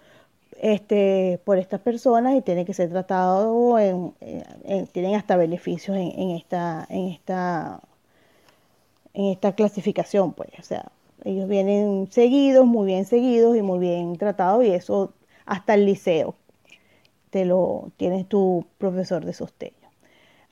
este, 0.61 1.41
por 1.45 1.59
estas 1.59 1.81
personas 1.81 2.35
y 2.37 2.43
tiene 2.43 2.65
que 2.65 2.75
ser 2.75 2.91
tratado 2.91 3.79
en, 3.79 4.15
tienen 4.93 5.15
hasta 5.15 5.37
beneficios 5.37 5.97
en, 5.97 6.31
esta 6.31 6.87
en 6.89 7.09
esta 7.09 7.81
en 9.15 9.27
esta 9.27 9.55
clasificación 9.55 10.33
pues. 10.33 10.51
O 10.59 10.63
sea 10.63 10.87
ellos 11.25 11.49
vienen 11.49 12.09
seguidos 12.11 12.67
muy 12.67 12.87
bien 12.87 13.05
seguidos 13.05 13.57
y 13.57 13.63
muy 13.63 13.79
bien 13.79 14.17
tratados 14.17 14.65
y 14.65 14.71
eso 14.71 15.13
hasta 15.47 15.75
el 15.75 15.87
liceo 15.87 16.37
te 17.31 17.45
lo 17.45 17.91
tienes 17.97 18.29
tu 18.29 18.67
profesor 18.79 19.25
de 19.25 19.33
sostén 19.33 19.73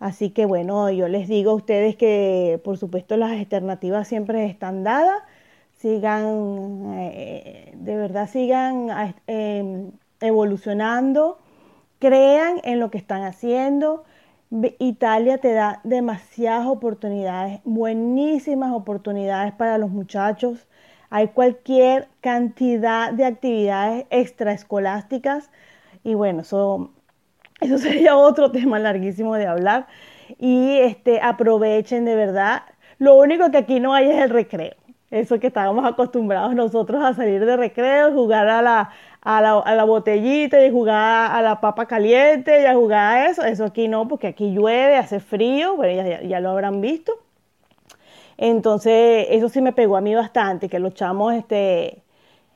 Así 0.00 0.30
que 0.30 0.44
bueno, 0.44 0.90
yo 0.90 1.08
les 1.08 1.28
digo 1.28 1.52
a 1.52 1.54
ustedes 1.54 1.96
que 1.96 2.60
por 2.64 2.76
supuesto 2.78 3.16
las 3.16 3.32
alternativas 3.32 4.06
siempre 4.08 4.44
están 4.46 4.84
dadas. 4.84 5.22
Sigan, 5.78 6.94
eh, 6.94 7.72
de 7.74 7.96
verdad 7.96 8.28
sigan 8.28 8.88
em, 9.26 9.92
evolucionando, 10.20 11.38
crean 12.00 12.60
en 12.64 12.80
lo 12.80 12.90
que 12.90 12.98
están 12.98 13.22
haciendo. 13.22 14.04
Italia 14.78 15.38
te 15.38 15.52
da 15.52 15.80
demasiadas 15.84 16.66
oportunidades, 16.66 17.60
buenísimas 17.64 18.72
oportunidades 18.72 19.52
para 19.54 19.78
los 19.78 19.90
muchachos. 19.90 20.66
Hay 21.14 21.28
cualquier 21.28 22.08
cantidad 22.20 23.12
de 23.12 23.24
actividades 23.24 24.04
extraescolásticas 24.10 25.48
y 26.02 26.14
bueno, 26.14 26.40
eso 26.40 26.90
eso 27.60 27.78
sería 27.86 28.16
otro 28.16 28.50
tema 28.50 28.80
larguísimo 28.80 29.36
de 29.36 29.46
hablar. 29.46 29.86
Y 30.40 30.78
este, 30.80 31.20
aprovechen 31.20 32.04
de 32.04 32.16
verdad. 32.16 32.62
Lo 32.98 33.14
único 33.14 33.50
que 33.52 33.58
aquí 33.58 33.78
no 33.78 33.94
hay 33.94 34.10
es 34.10 34.18
el 34.22 34.30
recreo. 34.30 34.74
Eso 35.12 35.38
que 35.38 35.46
estábamos 35.46 35.84
acostumbrados 35.84 36.56
nosotros 36.56 37.04
a 37.04 37.14
salir 37.14 37.44
de 37.44 37.56
recreo, 37.56 38.12
jugar 38.12 38.48
a 38.48 38.60
la, 38.60 38.90
a 39.20 39.40
la, 39.40 39.60
a 39.60 39.74
la 39.76 39.84
botellita 39.84 40.66
y 40.66 40.72
jugar 40.72 41.30
a 41.30 41.40
la 41.42 41.60
papa 41.60 41.86
caliente 41.86 42.62
y 42.62 42.66
a 42.66 42.74
jugar 42.74 43.16
a 43.16 43.30
eso. 43.30 43.42
Eso 43.44 43.64
aquí 43.64 43.86
no, 43.86 44.08
porque 44.08 44.26
aquí 44.26 44.52
llueve, 44.52 44.96
hace 44.96 45.20
frío, 45.20 45.76
bueno, 45.76 46.02
ya, 46.02 46.22
ya, 46.22 46.40
lo 46.40 46.50
habrán 46.50 46.80
visto. 46.80 47.12
Entonces, 48.36 49.26
eso 49.30 49.48
sí 49.48 49.60
me 49.60 49.72
pegó 49.72 49.96
a 49.96 50.00
mí 50.00 50.14
bastante, 50.14 50.68
que 50.68 50.78
los 50.78 50.94
chamos, 50.94 51.34
este, 51.34 52.02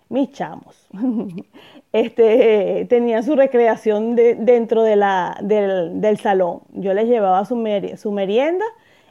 mis 0.08 0.32
chamos, 0.32 0.88
este, 1.92 2.86
tenían 2.88 3.22
su 3.22 3.36
recreación 3.36 4.16
dentro 4.16 4.82
de 4.82 4.96
la, 4.96 5.38
del, 5.42 6.18
salón. 6.18 6.62
Yo 6.72 6.94
les 6.94 7.08
llevaba 7.08 7.44
su, 7.44 7.62
su 7.96 8.12
merienda 8.12 8.64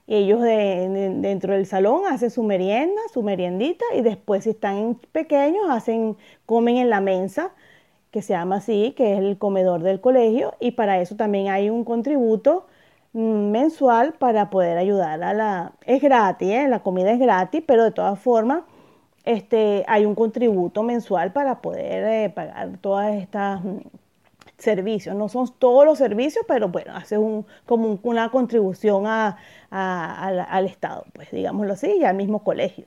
y 0.07 0.15
ellos 0.15 0.41
dentro 0.41 1.53
del 1.53 1.65
salón 1.65 2.03
hacen 2.09 2.31
su 2.31 2.43
merienda, 2.43 3.01
su 3.13 3.23
meriendita 3.23 3.83
y 3.93 4.01
después 4.01 4.45
si 4.45 4.51
están 4.51 4.99
pequeños 5.11 5.69
hacen, 5.69 6.15
comen 6.45 6.77
en 6.77 6.89
la 6.89 7.01
mesa 7.01 7.51
que 8.11 8.21
se 8.21 8.33
llama 8.33 8.57
así, 8.57 8.93
que 8.95 9.13
es 9.13 9.19
el 9.19 9.37
comedor 9.37 9.83
del 9.83 9.99
colegio 9.99 10.55
y 10.59 10.71
para 10.71 11.01
eso 11.01 11.15
también 11.17 11.49
hay 11.49 11.69
un 11.69 11.83
contributo 11.83 12.67
mensual 13.17 14.13
para 14.13 14.49
poder 14.49 14.77
ayudar 14.77 15.23
a 15.23 15.33
la... 15.33 15.73
Es 15.85 16.01
gratis, 16.01 16.49
¿eh? 16.49 16.67
la 16.67 16.81
comida 16.81 17.11
es 17.11 17.19
gratis, 17.19 17.63
pero 17.65 17.83
de 17.83 17.91
todas 17.91 18.19
formas 18.19 18.63
este, 19.25 19.83
hay 19.87 20.05
un 20.05 20.15
contributo 20.15 20.83
mensual 20.83 21.33
para 21.33 21.61
poder 21.61 22.03
eh, 22.05 22.29
pagar 22.29 22.77
todas 22.79 23.15
estas 23.15 23.63
mm, 23.63 23.79
servicios. 24.57 25.15
No 25.15 25.29
son 25.29 25.49
todos 25.57 25.85
los 25.85 25.97
servicios, 25.97 26.45
pero 26.47 26.69
bueno, 26.69 26.95
hace 26.95 27.17
un, 27.17 27.45
como 27.65 27.99
una 28.03 28.29
contribución 28.29 29.05
al 29.07 30.65
Estado, 30.65 31.05
pues 31.13 31.31
digámoslo 31.31 31.73
así, 31.73 31.97
y 31.99 32.03
al 32.03 32.15
mismo 32.15 32.43
colegio, 32.43 32.85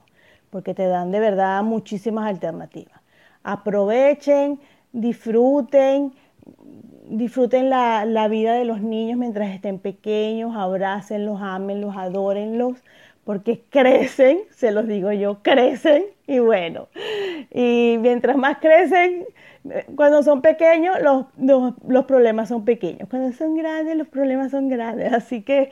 porque 0.50 0.74
te 0.74 0.86
dan 0.86 1.10
de 1.10 1.20
verdad 1.20 1.62
muchísimas 1.62 2.26
alternativas. 2.26 3.00
Aprovechen, 3.42 4.60
disfruten, 4.92 6.12
disfruten 7.10 7.70
la, 7.70 8.04
la 8.04 8.28
vida 8.28 8.54
de 8.54 8.64
los 8.64 8.80
niños 8.80 9.18
mientras 9.18 9.50
estén 9.54 9.78
pequeños, 9.78 10.56
abrácenlos, 10.56 11.40
amenlos, 11.42 11.94
adórenlos 11.96 12.78
porque 13.24 13.62
crecen, 13.70 14.40
se 14.50 14.72
los 14.72 14.88
digo 14.88 15.12
yo, 15.12 15.42
crecen 15.42 16.04
y 16.26 16.38
bueno, 16.38 16.88
y 17.52 17.96
mientras 18.00 18.36
más 18.36 18.58
crecen, 18.58 19.24
cuando 19.94 20.22
son 20.22 20.40
pequeños, 20.40 20.96
los, 21.02 21.26
los, 21.86 22.04
problemas 22.06 22.48
son 22.48 22.64
pequeños. 22.64 23.08
Cuando 23.10 23.32
son 23.36 23.54
grandes, 23.56 23.96
los 23.96 24.08
problemas 24.08 24.50
son 24.52 24.68
grandes. 24.68 25.12
Así 25.12 25.42
que 25.42 25.70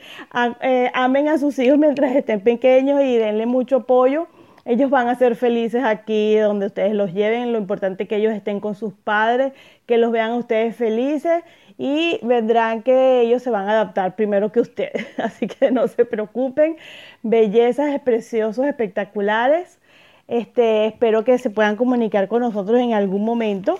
eh, 0.61 0.91
amen 0.93 1.27
a 1.27 1.37
sus 1.37 1.57
hijos 1.57 1.79
mientras 1.79 2.15
estén 2.15 2.41
pequeños 2.41 3.01
y 3.01 3.17
denle 3.17 3.45
mucho 3.45 3.77
apoyo. 3.77 4.27
Ellos 4.65 4.89
van 4.89 5.07
a 5.07 5.15
ser 5.15 5.35
felices 5.35 5.83
aquí 5.83 6.35
donde 6.37 6.67
ustedes 6.67 6.93
los 6.93 7.13
lleven. 7.13 7.51
Lo 7.51 7.57
importante 7.57 8.03
es 8.03 8.09
que 8.09 8.17
ellos 8.17 8.33
estén 8.33 8.59
con 8.59 8.75
sus 8.75 8.93
padres, 8.93 9.53
que 9.85 9.97
los 9.97 10.11
vean 10.11 10.33
ustedes 10.33 10.75
felices 10.75 11.43
y 11.77 12.19
vendrán 12.23 12.83
que 12.83 13.21
ellos 13.21 13.41
se 13.41 13.49
van 13.49 13.67
a 13.69 13.71
adaptar 13.71 14.15
primero 14.15 14.51
que 14.51 14.59
ustedes. 14.59 15.07
Así 15.17 15.47
que 15.47 15.71
no 15.71 15.87
se 15.87 16.05
preocupen. 16.05 16.77
Bellezas 17.23 17.99
preciosos, 18.01 18.65
espectaculares. 18.65 19.79
Este, 20.27 20.85
espero 20.85 21.23
que 21.23 21.37
se 21.37 21.49
puedan 21.49 21.75
comunicar 21.75 22.27
con 22.27 22.41
nosotros 22.41 22.79
en 22.79 22.93
algún 22.93 23.25
momento. 23.25 23.79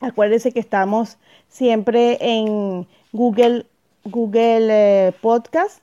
Acuérdense 0.00 0.52
que 0.52 0.60
estamos 0.60 1.18
siempre 1.48 2.18
en 2.20 2.86
Google, 3.12 3.66
Google 4.04 4.68
eh, 4.70 5.12
Podcast. 5.20 5.82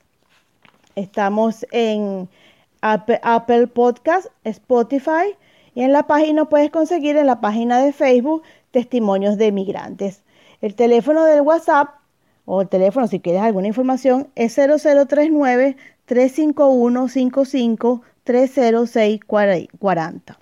Estamos 0.94 1.64
en 1.72 2.28
Apple, 2.84 3.66
Podcast, 3.68 4.26
Spotify. 4.44 5.34
Y 5.74 5.82
en 5.82 5.92
la 5.92 6.06
página 6.06 6.44
puedes 6.44 6.70
conseguir 6.70 7.16
en 7.16 7.26
la 7.26 7.40
página 7.40 7.82
de 7.82 7.92
Facebook 7.92 8.42
testimonios 8.70 9.38
de 9.38 9.52
migrantes. 9.52 10.22
El 10.60 10.74
teléfono 10.74 11.24
del 11.24 11.40
WhatsApp 11.40 11.88
o 12.44 12.60
el 12.60 12.68
teléfono 12.68 13.08
si 13.08 13.20
quieres 13.20 13.42
alguna 13.42 13.68
información 13.68 14.28
es 14.34 14.54
0039 14.54 15.76
351 16.04 17.08
55 17.08 18.02
30640. 18.24 20.38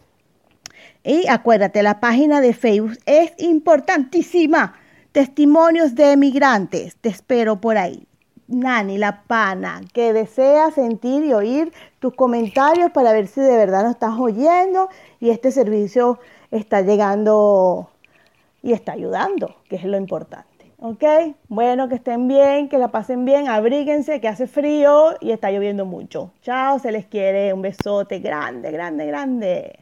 Y 1.05 1.27
acuérdate, 1.29 1.83
la 1.83 2.01
página 2.01 2.41
de 2.41 2.55
Facebook 2.55 2.99
es 3.07 3.33
importantísima. 3.39 4.75
Testimonios 5.13 5.95
de 5.95 6.13
emigrantes. 6.13 6.97
Te 6.97 7.09
espero 7.09 7.61
por 7.61 7.77
ahí. 7.77 8.07
Nani, 8.53 8.99
la 8.99 9.23
pana, 9.23 9.81
que 9.93 10.13
desea 10.13 10.71
sentir 10.71 11.25
y 11.25 11.33
oír 11.33 11.73
tus 11.99 12.15
comentarios 12.15 12.91
para 12.91 13.13
ver 13.13 13.27
si 13.27 13.41
de 13.41 13.57
verdad 13.57 13.83
nos 13.83 13.93
estás 13.93 14.19
oyendo 14.19 14.89
y 15.21 15.31
este 15.31 15.51
servicio 15.51 16.19
está 16.51 16.83
llegando 16.83 17.89
y 18.63 18.73
está 18.73 18.93
ayudando, 18.93 19.57
que 19.69 19.77
es 19.77 19.85
lo 19.85 19.97
importante. 19.97 20.47
¿Ok? 20.79 21.05
Bueno, 21.49 21.89
que 21.89 21.95
estén 21.95 22.29
bien, 22.29 22.69
que 22.69 22.77
la 22.77 22.89
pasen 22.89 23.25
bien, 23.25 23.49
abríguense, 23.49 24.21
que 24.21 24.29
hace 24.29 24.47
frío 24.47 25.17
y 25.21 25.31
está 25.31 25.51
lloviendo 25.51 25.87
mucho. 25.87 26.33
Chao, 26.43 26.79
se 26.79 26.93
les 26.93 27.07
quiere, 27.07 27.53
un 27.53 27.63
besote 27.63 28.19
grande, 28.19 28.71
grande, 28.71 29.07
grande. 29.07 29.82